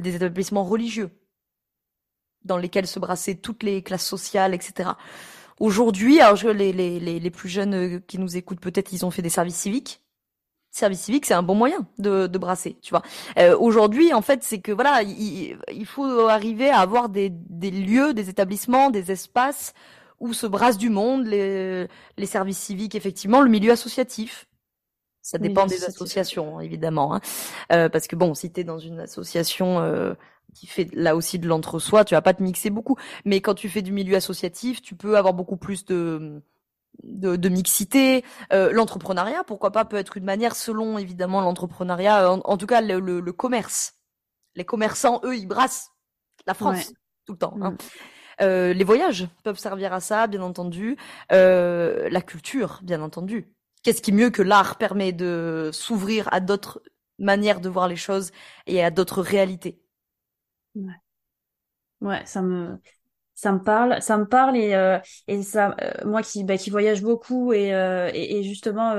[0.00, 1.10] des établissements religieux
[2.44, 4.90] dans lesquels se brassaient toutes les classes sociales, etc.
[5.60, 9.10] Aujourd'hui, alors je, les, les, les, plus jeunes euh, qui nous écoutent, peut-être ils ont
[9.10, 10.00] fait des services civiques.
[10.70, 13.02] Service civique, c'est un bon moyen de, de brasser, tu vois.
[13.38, 17.70] Euh, Aujourd'hui, en fait, c'est que voilà, il, il, faut arriver à avoir des, des
[17.70, 19.72] lieux, des établissements, des espaces
[20.18, 21.86] où se brasse du monde, les,
[22.16, 24.48] les services civiques, effectivement, le milieu associatif.
[25.22, 27.20] Ça dépend des associations, évidemment, hein.
[27.72, 30.12] euh, parce que bon, si t'es dans une association euh,
[30.54, 32.96] qui fait là aussi de l'entre-soi, tu vas pas te mixer beaucoup.
[33.24, 36.42] Mais quand tu fais du milieu associatif, tu peux avoir beaucoup plus de
[37.02, 38.24] de, de mixité.
[38.52, 43.00] Euh, l'entrepreneuriat, pourquoi pas, peut être une manière selon évidemment l'entrepreneuriat, en, tout cas le,
[43.00, 43.94] le, commerce.
[44.54, 45.90] Les commerçants, eux, ils brassent
[46.46, 46.92] la France
[47.26, 47.56] tout le temps.
[47.60, 47.72] Hein.
[47.72, 47.76] Mm.
[48.40, 50.96] Euh, les voyages peuvent servir à ça, bien entendu.
[51.32, 53.48] Euh, la culture, bien entendu.
[53.82, 56.82] Qu'est-ce qui mieux que l'art permet de s'ouvrir à d'autres
[57.18, 58.32] manières de voir les choses
[58.66, 59.83] et à d'autres réalités?
[60.74, 60.94] Ouais.
[62.00, 62.78] Ouais, ça me
[63.34, 64.98] ça me parle, ça me parle et euh,
[65.28, 68.94] et ça euh, moi qui bah, qui voyage beaucoup et euh, et, justement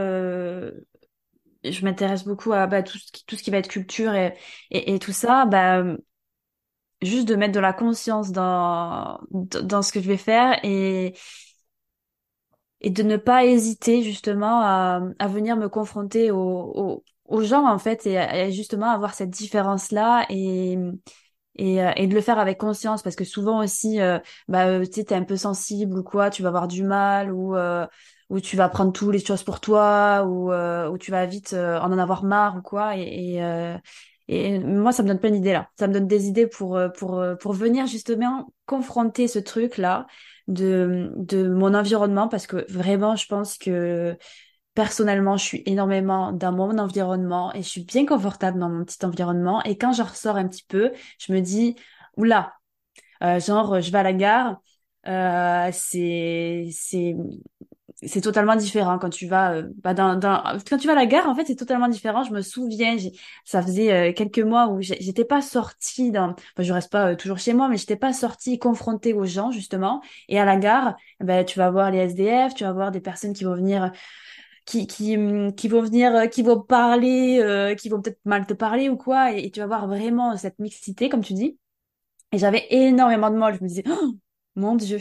[1.64, 4.36] je m'intéresse beaucoup à bah, tout ce qui tout ce qui va être culture et
[4.72, 5.84] et, et tout ça bah
[7.02, 11.14] juste de mettre de la conscience dans dans ce que je vais faire et
[12.82, 17.80] et de ne pas hésiter justement à, à venir me confronter aux, aux, gens en
[17.80, 20.78] fait et, et justement avoir cette différence là et
[21.56, 24.86] et, euh, et de le faire avec conscience parce que souvent aussi euh, bah euh,
[24.86, 27.56] tu sais t'es un peu sensible ou quoi tu vas avoir du mal ou
[28.30, 31.92] ou tu vas prendre toutes les choses pour toi ou ou tu vas vite en
[31.92, 32.98] en avoir marre ou quoi.
[32.98, 33.36] Et
[34.28, 35.70] et, et moi ça me donne plein d'idées là.
[35.78, 40.08] Ça me donne des idées pour pour pour venir justement confronter ce truc là
[40.48, 44.18] de de mon environnement parce que vraiment je pense que
[44.76, 49.04] personnellement, je suis énormément dans mon environnement et je suis bien confortable dans mon petit
[49.06, 49.64] environnement.
[49.64, 51.76] Et quand je ressors un petit peu, je me dis,
[52.18, 52.54] oula,
[53.24, 54.62] euh, genre, je vais à la gare,
[55.08, 57.16] euh, c'est, c'est,
[58.04, 61.06] c'est totalement différent quand tu vas, euh, bah dans, dans, quand tu vas à la
[61.06, 62.24] gare, en fait, c'est totalement différent.
[62.24, 62.98] Je me souviens,
[63.46, 67.16] ça faisait euh, quelques mois où j'étais pas sortie dans, enfin, je reste pas euh,
[67.16, 70.02] toujours chez moi, mais j'étais pas sortie confrontée aux gens, justement.
[70.30, 73.34] Et à la gare, ben, tu vas voir les SDF, tu vas voir des personnes
[73.34, 73.92] qui vont venir
[74.66, 78.46] qui, qui, hum, qui vont venir, euh, qui vont parler, euh, qui vont peut-être mal
[78.46, 81.60] te parler ou quoi, et, tu vas voir vraiment cette mixité, comme tu dis.
[82.32, 83.56] Et j'avais énormément de mal.
[83.56, 84.16] Je me disais, oh,
[84.56, 85.00] mon Dieu.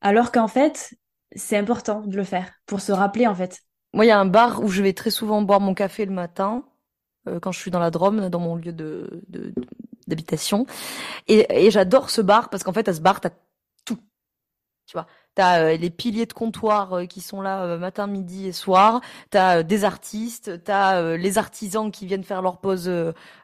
[0.00, 0.94] Alors qu'en fait,
[1.34, 3.60] c'est important de le faire pour se rappeler, en fait.
[3.92, 6.12] Moi, il y a un bar où je vais très souvent boire mon café le
[6.12, 6.64] matin,
[7.28, 9.22] euh, quand je suis dans la Drôme, dans mon lieu de,
[10.08, 10.66] d'habitation.
[11.28, 13.30] Et, et j'adore ce bar parce qu'en fait, à ce bar, t'as
[13.84, 13.98] tout.
[14.86, 18.46] Tu vois, T'as euh, les piliers de comptoir euh, qui sont là euh, matin, midi
[18.46, 19.00] et soir.
[19.30, 20.62] T'as des artistes.
[20.64, 22.88] T'as les artisans qui viennent faire leur pause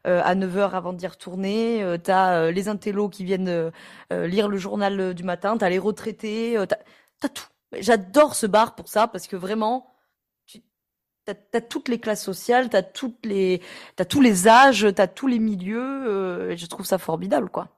[0.05, 1.97] à 9 h avant d'y retourner.
[2.03, 3.73] T'as les intellos qui viennent
[4.11, 5.57] lire le journal du matin.
[5.59, 6.57] T'as les retraités.
[6.69, 6.77] T'as
[7.23, 7.47] as tout.
[7.79, 9.95] J'adore ce bar pour ça parce que vraiment,
[11.25, 13.63] t'as as toutes les classes sociales, t'as toutes les,
[13.97, 16.51] t'as tous les âges, t'as tous les milieux.
[16.53, 17.69] et je trouve ça formidable, quoi.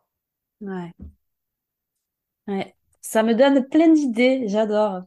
[0.61, 0.93] Ouais.
[2.47, 2.75] Ouais.
[3.03, 5.03] Ça me donne plein d'idées, j'adore.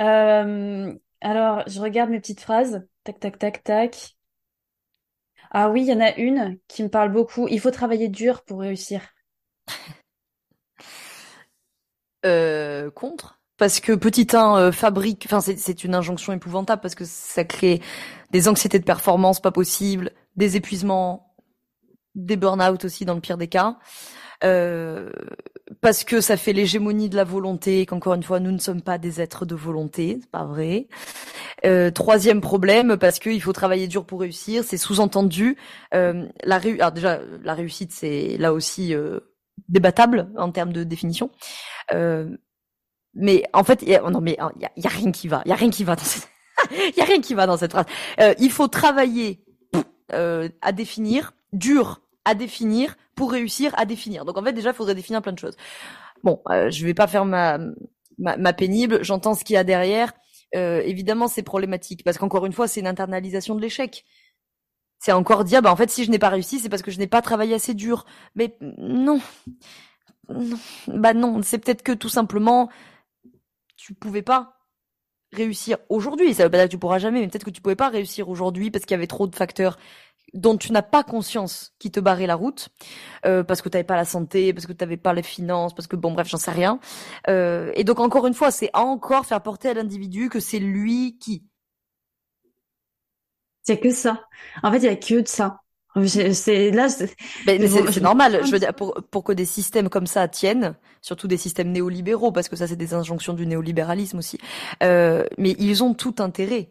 [0.00, 2.86] Euh, alors, je regarde mes petites phrases.
[3.04, 4.16] Tac, tac, tac, tac.
[5.50, 7.46] Ah oui, il y en a une qui me parle beaucoup.
[7.48, 9.02] Il faut travailler dur pour réussir.
[12.26, 17.04] Euh, contre parce que petit 1 euh, fabrique, enfin c'est une injonction épouvantable parce que
[17.04, 17.82] ça crée
[18.30, 21.34] des anxiétés de performance pas possibles, des épuisements,
[22.14, 23.78] des burn-out aussi dans le pire des cas.
[24.44, 25.10] Euh,
[25.80, 28.98] parce que ça fait l'hégémonie de la volonté, qu'encore une fois, nous ne sommes pas
[28.98, 30.88] des êtres de volonté, c'est pas vrai.
[31.64, 35.56] Euh, troisième problème, parce qu'il faut travailler dur pour réussir, c'est sous-entendu.
[35.94, 39.20] Euh, la Alors déjà, la réussite, c'est là aussi euh,
[39.68, 41.30] débattable en termes de définition.
[41.92, 42.28] Euh,
[43.14, 45.70] mais en fait, non, mais il y a, rien qui va, il y a rien
[45.70, 46.28] qui va dans cette,
[46.96, 47.86] y a rien qui va dans cette phrase.
[48.20, 49.44] Euh, il faut travailler
[50.12, 54.24] à définir, dur à définir pour réussir à définir.
[54.24, 55.56] Donc en fait déjà, il faudrait définir plein de choses.
[56.22, 57.58] Bon, euh, je vais pas faire ma,
[58.18, 60.12] ma, pénible, j'entends ce qu'il y a derrière.
[60.54, 64.04] Euh, évidemment, c'est problématique parce qu'encore une fois, c'est une internalisation de l'échec.
[64.98, 66.98] C'est encore dire, bah en fait, si je n'ai pas réussi, c'est parce que je
[66.98, 68.04] n'ai pas travaillé assez dur.
[68.34, 69.20] Mais non,
[70.28, 70.58] non.
[70.88, 72.68] bah non, c'est peut-être que tout simplement,
[73.76, 74.58] tu pouvais pas
[75.32, 76.34] réussir aujourd'hui.
[76.34, 78.28] Ça veut pas dire que tu pourras jamais, mais peut-être que tu pouvais pas réussir
[78.28, 79.78] aujourd'hui parce qu'il y avait trop de facteurs
[80.34, 82.68] dont tu n'as pas conscience qui te barrait la route,
[83.26, 85.74] euh, parce que tu n'avais pas la santé, parce que tu n'avais pas les finances,
[85.74, 86.80] parce que bon bref, j'en sais rien.
[87.28, 91.18] Euh, et donc encore une fois, c'est encore faire porter à l'individu que c'est lui
[91.18, 91.44] qui.
[93.62, 94.24] C'est que ça.
[94.62, 95.60] En fait, il y a que de ça.
[96.04, 98.40] C'est là, c'est normal.
[98.44, 102.30] Je veux dire, pour, pour que des systèmes comme ça tiennent, surtout des systèmes néolibéraux,
[102.30, 104.38] parce que ça, c'est des injonctions du néolibéralisme aussi.
[104.84, 106.70] Euh, mais ils ont tout intérêt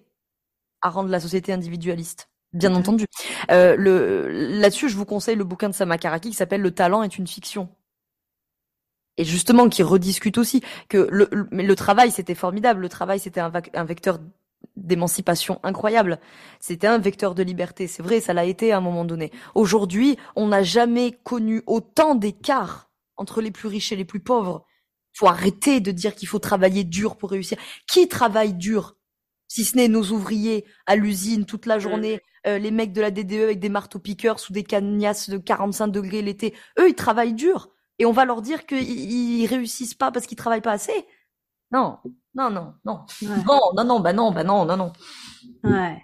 [0.81, 2.29] à rendre la société individualiste.
[2.53, 3.05] Bien entendu.
[3.51, 4.27] Euh, le,
[4.59, 7.69] là-dessus, je vous conseille le bouquin de Samakaraki qui s'appelle Le talent est une fiction.
[9.17, 12.81] Et justement, qui rediscute aussi que le, le, travail, c'était formidable.
[12.81, 14.19] Le travail, c'était un, un vecteur
[14.77, 16.19] d'émancipation incroyable.
[16.59, 17.87] C'était un vecteur de liberté.
[17.87, 19.31] C'est vrai, ça l'a été à un moment donné.
[19.55, 24.65] Aujourd'hui, on n'a jamais connu autant d'écart entre les plus riches et les plus pauvres.
[25.13, 27.57] Faut arrêter de dire qu'il faut travailler dur pour réussir.
[27.87, 28.95] Qui travaille dur?
[29.49, 33.11] Si ce n'est nos ouvriers à l'usine toute la journée, euh, les mecs de la
[33.11, 37.69] DDE avec des marteaux-piqueurs sous des cagnasses de 45 degrés l'été, eux, ils travaillent dur.
[37.97, 41.05] Et on va leur dire qu'ils réussissent pas parce qu'ils travaillent pas assez.
[41.71, 41.99] Non,
[42.33, 43.05] non, non, non.
[43.21, 44.93] Non, non, non, bah non, bah non, non, non.
[45.63, 46.01] Ouais.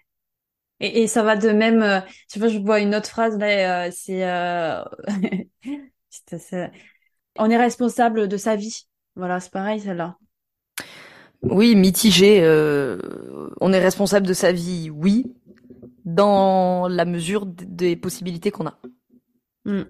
[0.80, 2.02] Et, et ça va de même, euh,
[2.34, 4.84] je vois, je vois une autre phrase là, euh, c'est, euh...
[7.38, 8.88] on est responsable de sa vie.
[9.16, 10.18] Voilà, c'est pareil celle-là.
[11.50, 12.41] Oui, mitigé.
[12.41, 13.00] Euh,
[13.62, 15.26] on est responsable de sa vie, oui,
[16.06, 18.78] dans la mesure des possibilités qu'on a.
[19.66, 19.84] Hmm.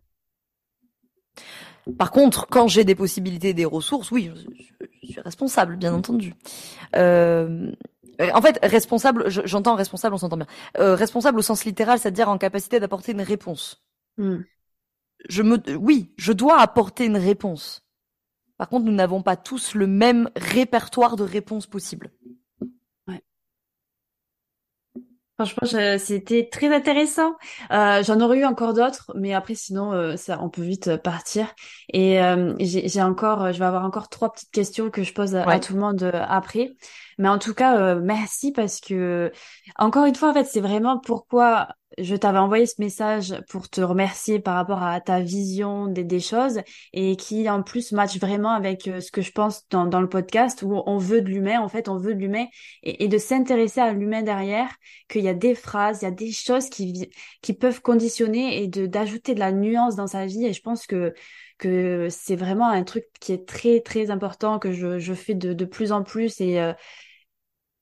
[1.97, 4.31] Par contre, quand j'ai des possibilités, des ressources, oui,
[5.03, 6.33] je, suis responsable, bien entendu.
[6.95, 7.71] Euh,
[8.33, 10.47] en fait, responsable, j'entends responsable, on s'entend bien.
[10.79, 13.83] Euh, responsable au sens littéral, c'est-à-dire en capacité d'apporter une réponse.
[14.17, 14.39] Hmm.
[15.29, 17.84] Je me, oui, je dois apporter une réponse.
[18.57, 22.11] Par contre, nous n'avons pas tous le même répertoire de réponses possibles.
[23.07, 23.21] Ouais.
[25.37, 27.35] Franchement, c'était très intéressant.
[27.71, 31.53] Euh, J'en aurais eu encore d'autres, mais après, sinon, euh, ça, on peut vite partir.
[31.91, 35.59] Et euh, j'ai encore, je vais avoir encore trois petites questions que je pose à,
[35.59, 36.77] tout le monde euh, après.
[37.17, 39.31] Mais en tout cas, euh, merci parce que,
[39.77, 43.81] encore une fois, en fait, c'est vraiment pourquoi je t'avais envoyé ce message pour te
[43.81, 46.61] remercier par rapport à ta vision des, choses
[46.93, 50.61] et qui en plus match vraiment avec euh, ce que je pense dans, le podcast
[50.61, 52.45] où on veut de l'humain, en fait on veut de l'humain
[52.83, 54.69] et, de s'intéresser à l'humain derrière,
[55.09, 57.09] qu'il y a des phrases, il y a des choses qui,
[57.41, 60.87] qui peuvent conditionner et de d'ajouter de la nuance dans sa vie et je pense
[60.87, 61.13] que
[62.09, 65.65] c'est vraiment un truc qui est très très important que je, je fais de, de
[65.65, 66.73] plus en plus et euh,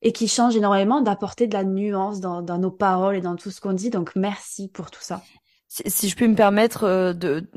[0.04, 3.62] et qui change énormément, d'apporter de la nuance dans, nos paroles et dans tout ce
[3.62, 3.90] qu'on dit.
[3.90, 5.24] Donc merci pour tout ça.
[5.70, 7.50] Si, je puis me permettre euh, de,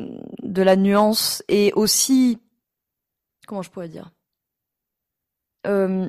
[0.42, 2.38] de la nuance et aussi,
[3.47, 4.11] comment je pourrais dire,
[5.66, 6.09] euh,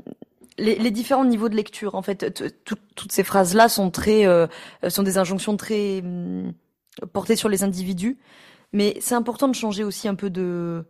[0.58, 1.96] les, les, différents niveaux de lecture.
[1.96, 4.48] En fait, toutes ces phrases-là sont très, euh,
[4.88, 6.54] sont des injonctions très hum,
[7.12, 8.18] portées sur les individus.
[8.74, 10.86] Mais c'est important de changer aussi un peu de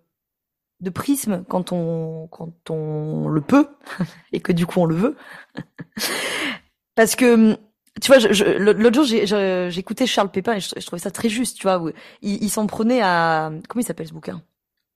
[0.80, 3.68] de prisme quand on quand on le peut
[4.32, 5.18] et que du coup on le veut.
[6.96, 7.58] Parce que
[8.02, 11.80] tu vois l'autre jour j'écoutais Charles Pépin et je, trouvais ça très juste tu vois
[11.80, 11.90] où
[12.22, 14.44] il, il s'en prenait à comment il s'appelle ce bouquin?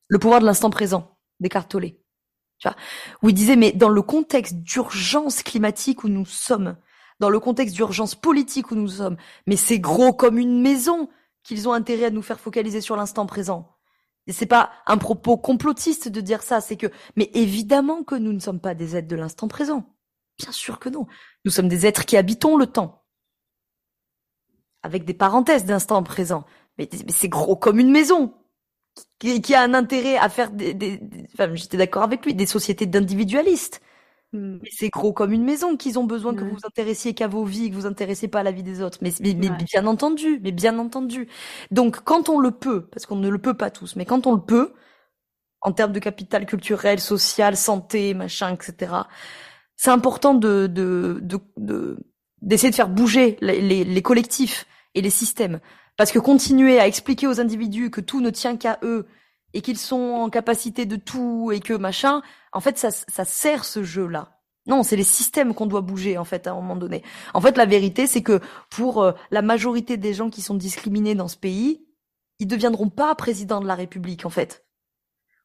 [0.08, 1.92] Le pouvoir de l'instant présent d'Eckhart Tolle
[2.60, 2.76] tu vois
[3.24, 6.78] où il disait mais dans le contexte d'urgence climatique où nous sommes
[7.20, 9.18] dans le contexte d'urgence politique où nous sommes
[9.48, 11.10] mais c'est gros comme une maison
[11.44, 13.81] qu'ils ont intérêt à nous faire focaliser sur l'instant présent
[14.28, 18.40] c'est pas un propos complotiste de dire ça, c'est que, mais évidemment que nous ne
[18.40, 19.86] sommes pas des êtres de l'instant présent.
[20.38, 21.08] Bien sûr que non.
[21.46, 23.04] Nous sommes des êtres qui habitons le temps.
[24.84, 26.46] Avec des parenthèses d'instant présent.
[26.78, 28.34] Mais, c'est gros comme une maison.
[29.20, 31.00] Qui, a un intérêt à faire des, des
[31.34, 33.82] enfin, j'étais d'accord avec lui, des sociétés d'individualistes.
[34.34, 37.44] Mais c'est gros comme une maison qu'ils ont besoin que vous vous intéressiez qu'à vos
[37.44, 39.00] vies, que vous vous intéressez pas à la vie des autres.
[39.02, 41.28] Mais, mais, bien entendu, mais bien entendu.
[41.70, 44.34] Donc quand on le peut, parce qu'on ne le peut pas tous, mais quand on
[44.34, 44.74] le peut,
[45.60, 48.94] en termes de capital culturel, social, santé, machin, etc.
[49.76, 51.22] C'est important de de
[51.58, 51.98] de
[52.42, 54.66] d'essayer de, faire bouger les, les, les collectifs
[54.96, 55.60] et les systèmes,
[55.98, 59.08] parce que continuer à expliquer aux individus que tout ne tient qu'à eux
[59.54, 62.22] et qu'ils sont en capacité de tout et que machin,
[62.54, 64.42] en fait, ça, ça sert ce jeu-là.
[64.68, 67.04] Non, c'est les systèmes qu'on doit bouger en fait à un moment donné.
[67.34, 68.40] En fait, la vérité, c'est que
[68.70, 71.86] pour euh, la majorité des gens qui sont discriminés dans ce pays,
[72.40, 74.66] ils deviendront pas président de la République en fait.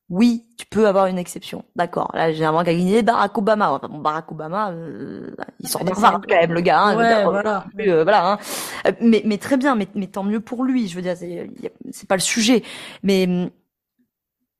[0.08, 2.12] Oui, tu peux avoir une exception, d'accord.
[2.14, 3.80] Là, j'ai un gagné Barack Obama.
[3.90, 6.80] Barack Obama, euh, il sort d'Harvard quand même, le gars.
[6.80, 7.64] Hein, ouais, voilà.
[7.80, 8.92] Euh, voilà hein.
[9.00, 10.86] mais, mais très bien, mais, mais tant mieux pour lui.
[10.86, 12.62] Je veux dire, c'est pas le sujet.
[13.02, 13.50] Mais hum,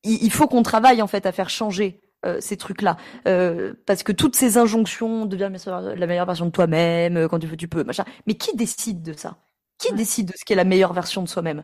[0.07, 2.97] il faut qu'on travaille en fait à faire changer euh, ces trucs-là,
[3.29, 7.47] euh, parce que toutes ces injonctions, deviens la meilleure version de toi-même, euh, quand tu
[7.47, 8.05] veux, tu peux, machin.
[8.27, 9.37] Mais qui décide de ça?
[9.79, 11.63] Qui décide de ce qui est la meilleure version de soi-même?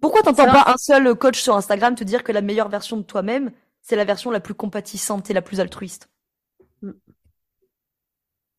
[0.00, 3.02] Pourquoi t'entends pas un seul coach sur Instagram te dire que la meilleure version de
[3.02, 3.50] toi-même,
[3.82, 6.08] c'est la version la plus compatissante et la plus altruiste?
[6.80, 6.92] Mm.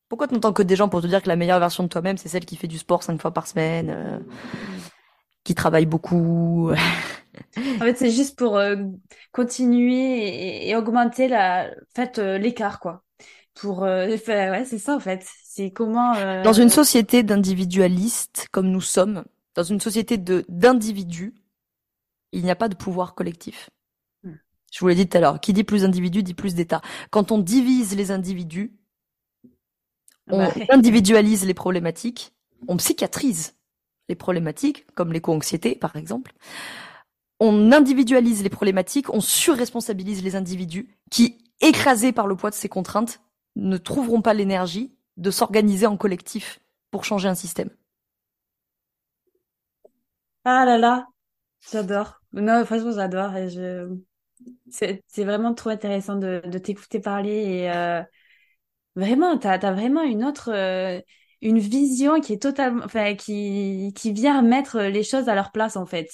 [0.08, 2.28] Pourquoi t'entends que des gens pour te dire que la meilleure version de toi-même, c'est
[2.28, 4.22] celle qui fait du sport cinq fois par semaine,
[5.42, 6.70] qui travaille beaucoup?
[7.56, 8.76] en fait, c'est juste pour euh,
[9.32, 13.02] continuer et, augmenter la, fait, euh, l'écart, quoi.
[13.54, 15.26] Pour, euh, ouais, c'est ça, en fait.
[15.44, 16.14] C'est comment.
[16.42, 19.24] Dans une société d'individualistes comme nous sommes,
[19.54, 21.34] dans une société de d'individus,
[22.32, 23.70] il n'y a pas de pouvoir collectif.
[24.22, 24.34] Hmm.
[24.72, 25.40] Je vous l'ai dit tout à l'heure.
[25.40, 26.82] Qui dit plus d'individus dit plus d'État.
[27.10, 28.76] Quand on divise les individus,
[30.28, 32.34] on bah individualise les problématiques,
[32.68, 33.54] on psychiatrise
[34.08, 36.34] les problématiques, comme l'éco-anxiété par exemple
[37.40, 42.68] on individualise les problématiques, on surresponsabilise les individus qui, écrasés par le poids de ces
[42.68, 43.20] contraintes,
[43.56, 46.60] ne trouveront pas l'énergie de s'organiser en collectif
[46.90, 47.70] pour changer un système.
[50.44, 51.06] Ah là là,
[51.72, 52.20] j'adore.
[52.32, 53.32] Non, franchement, j'adore.
[53.48, 53.96] je...
[54.68, 58.02] C'est vraiment trop intéressant de, t'écouter parler et euh,
[58.94, 61.00] vraiment, t'as as vraiment une autre, euh,
[61.40, 65.76] une vision qui est totalement, enfin, qui, qui vient mettre les choses à leur place
[65.76, 66.10] en fait.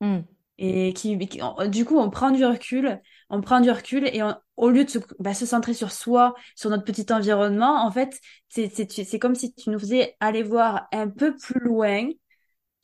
[0.00, 0.20] Hmm
[0.58, 4.22] et qui, du coup on prend du recul on prend du recul et
[4.56, 8.20] au lieu de se, bah, se, centrer sur soi sur notre petit environnement en fait
[8.48, 12.08] c'est comme si tu nous faisais aller voir un peu plus loin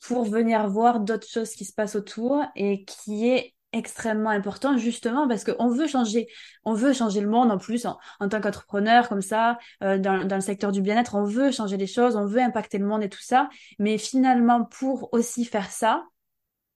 [0.01, 5.27] pour venir voir d'autres choses qui se passent autour et qui est extrêmement important justement
[5.27, 6.27] parce qu'on veut changer.
[6.65, 7.97] On veut changer le monde en plus en,
[8.27, 11.87] tant qu'entrepreneur comme ça euh, dans, dans le secteur du bien-être on veut changer les
[11.87, 13.47] choses on veut impacter le monde et tout ça.
[13.79, 16.03] Mais finalement pour aussi faire ça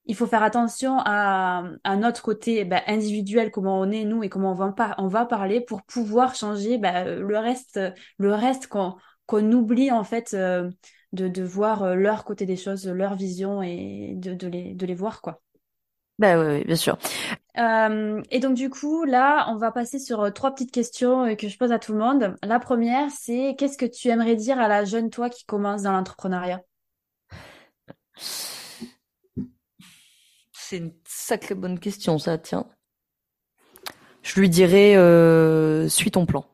[0.06, 4.28] il faut faire attention à, à notre côté bah, individuel, comment on est nous et
[4.28, 7.80] comment on va, par on va parler pour pouvoir changer bah, le reste,
[8.18, 10.70] le reste qu'on oublie en fait euh,
[11.12, 14.86] de, de voir euh, leur côté des choses, leur vision et de, de, les, de
[14.86, 15.40] les voir quoi.
[16.18, 16.96] Bah oui, bien sûr.
[17.58, 21.58] Euh, et donc du coup, là, on va passer sur trois petites questions que je
[21.58, 22.36] pose à tout le monde.
[22.42, 25.92] La première, c'est qu'est-ce que tu aimerais dire à la jeune toi qui commence dans
[25.92, 26.62] l'entrepreneuriat?
[30.68, 32.66] C'est une sacrée bonne question, ça, tiens.
[34.22, 36.44] Je lui dirais, euh, suis ton plan.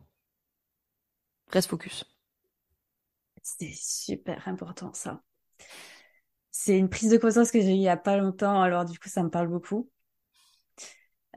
[1.50, 2.04] Reste focus.
[3.42, 5.22] C'est super important, ça.
[6.50, 8.98] C'est une prise de conscience que j'ai eue il y a pas longtemps, alors du
[8.98, 9.88] coup, ça me parle beaucoup.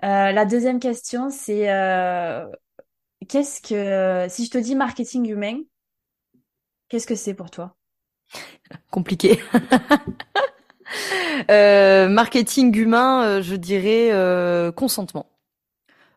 [0.04, 2.46] Euh, la deuxième question, c'est euh,
[3.30, 5.60] qu'est-ce que, si je te dis marketing humain,
[6.90, 7.78] qu'est-ce que c'est pour toi?
[8.92, 9.40] Compliqué.
[11.52, 15.28] Euh, marketing humain, euh, je dirais euh, consentement.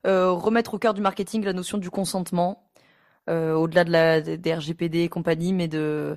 [0.04, 2.70] remettre au cœur du marketing la notion du consentement,
[3.28, 6.16] au-delà de la des RGPD et compagnie, mais de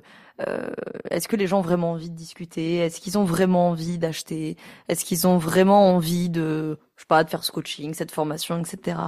[1.10, 2.76] est-ce que les gens ont vraiment envie de discuter?
[2.76, 4.56] Est-ce qu'ils ont vraiment envie d'acheter?
[4.88, 8.58] Est-ce qu'ils ont vraiment envie de, je sais pas, de faire ce coaching, cette formation,
[8.60, 8.98] etc.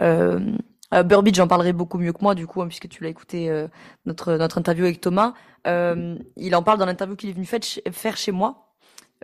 [0.00, 0.40] Euh,
[1.04, 3.48] Burbage, j'en parlerai beaucoup mieux que moi du coup, hein, puisque tu l'as écouté
[4.06, 5.34] notre notre interview avec Thomas.
[5.66, 8.65] il en parle dans l'interview qu'il est venu faire chez moi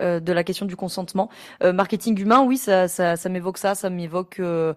[0.01, 1.29] euh, de la question du consentement.
[1.61, 4.73] Euh, marketing humain, oui, ça, ça, m'évoque ça, ça m'évoque euh,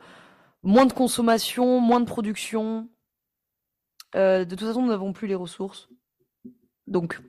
[0.63, 2.89] moins de consommation, moins de production.
[4.15, 5.89] de toute façon, nous n'avons plus les ressources.
[6.87, 7.21] Donc,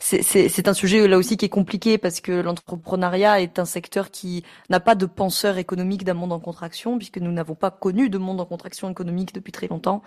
[0.00, 4.44] c'est un sujet là aussi qui est compliqué parce que l'entrepreneuriat est un secteur qui
[4.68, 8.18] n'a pas de penseur économique d'un monde en contraction puisque nous n'avons pas connu de
[8.18, 10.02] monde en contraction économique depuis très longtemps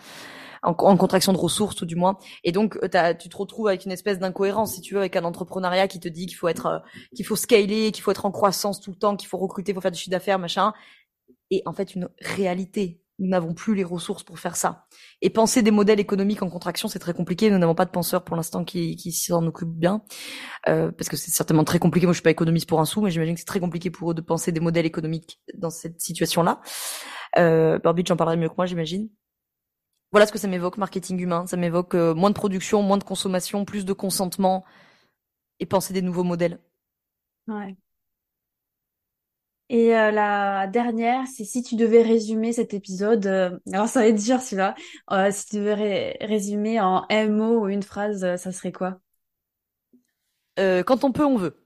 [0.63, 2.17] en, contraction de ressources tout du moins.
[2.43, 5.23] Et donc euh, tu te retrouves avec une espèce d'incohérence si tu veux avec un
[5.23, 6.79] entrepreneuriat qui te dit qu'il faut être euh,
[7.15, 9.75] qu'il faut scaler, qu'il faut être en croissance tout le temps, qu'il faut recruter, qu'il
[9.75, 10.73] faut faire du chiffre d'affaires, machin.
[11.51, 14.87] Et en fait une réalité nous n'avons plus les ressources pour faire ça.
[15.21, 17.49] Et penser des modèles économiques en contraction, c'est très compliqué.
[17.49, 20.03] Nous n'avons pas de penseurs pour l'instant qui, qui s'en occupent bien,
[20.67, 22.07] euh, parce que c'est certainement très compliqué.
[22.07, 24.11] Moi, je suis pas économiste pour un sou, mais j'imagine que c'est très compliqué pour
[24.11, 26.61] eux de penser des modèles économiques dans cette situation-là.
[27.37, 29.09] Euh, Barbie, j'en parlerai mieux que moi, j'imagine.
[30.11, 31.47] Voilà ce que ça m'évoque, marketing humain.
[31.47, 34.63] Ça m'évoque euh, moins de production, moins de consommation, plus de consentement
[35.59, 36.59] et penser des nouveaux modèles.
[37.47, 37.75] Ouais.
[39.69, 44.07] Et euh, la dernière, c'est si tu devais résumer cet épisode, euh, alors ça va
[44.07, 44.75] être dur celui-là,
[45.11, 48.99] euh, si tu devais résumer en un mot ou une phrase, ça serait quoi?
[50.57, 51.65] quand on peut, on veut.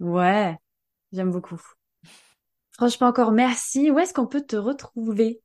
[0.00, 0.56] Ouais,
[1.12, 1.60] j'aime beaucoup.
[2.72, 3.90] Franchement, encore merci.
[3.90, 5.40] Où est-ce qu'on peut te retrouver?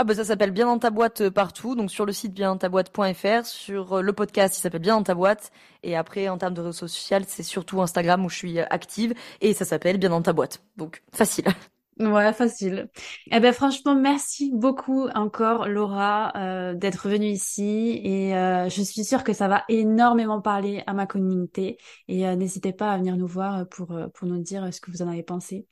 [0.00, 3.44] Ah bah ça s'appelle Bien dans ta boîte euh, partout, donc sur le site biendantaboîte.fr,
[3.44, 6.62] sur euh, le podcast il s'appelle Bien dans ta boîte, et après en termes de
[6.62, 10.22] réseaux sociaux c'est surtout Instagram où je suis euh, active, et ça s'appelle Bien dans
[10.22, 11.44] ta boîte, donc facile.
[11.98, 12.88] Ouais, facile.
[13.30, 16.32] Eh ben franchement, merci beaucoup encore Laura
[16.74, 21.76] d'être venue ici et je suis sûre que ça va énormément parler à ma communauté
[22.08, 25.08] et n'hésitez pas à venir nous voir pour pour nous dire ce que vous en
[25.08, 25.66] avez pensé.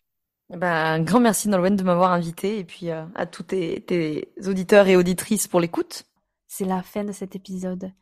[0.50, 4.32] Ben, un grand merci Nolwenn de m'avoir invité et puis euh, à tous tes, tes,
[4.46, 6.04] auditeurs et auditrices pour l'écoute.
[6.46, 7.92] C'est la fin de cet épisode.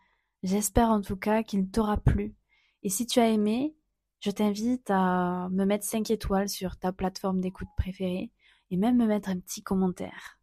[0.44, 2.36] J'espère en tout cas qu'il t'aura plu.
[2.84, 3.74] Et si tu as aimé,
[4.20, 8.30] je t'invite à me mettre 5 étoiles sur ta plateforme d'écoute préférée
[8.70, 10.38] et même me mettre un petit commentaire.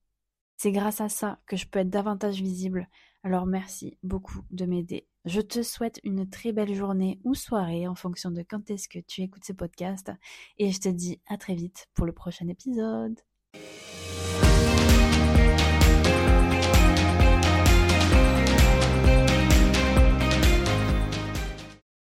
[0.58, 2.90] C'est grâce à ça que je peux être davantage visible,
[3.24, 5.08] alors merci beaucoup de m'aider.
[5.26, 9.00] Je te souhaite une très belle journée ou soirée en fonction de quand est-ce que
[9.00, 10.12] tu écoutes ce podcast
[10.58, 13.22] et je te dis à très vite pour le prochain épisode.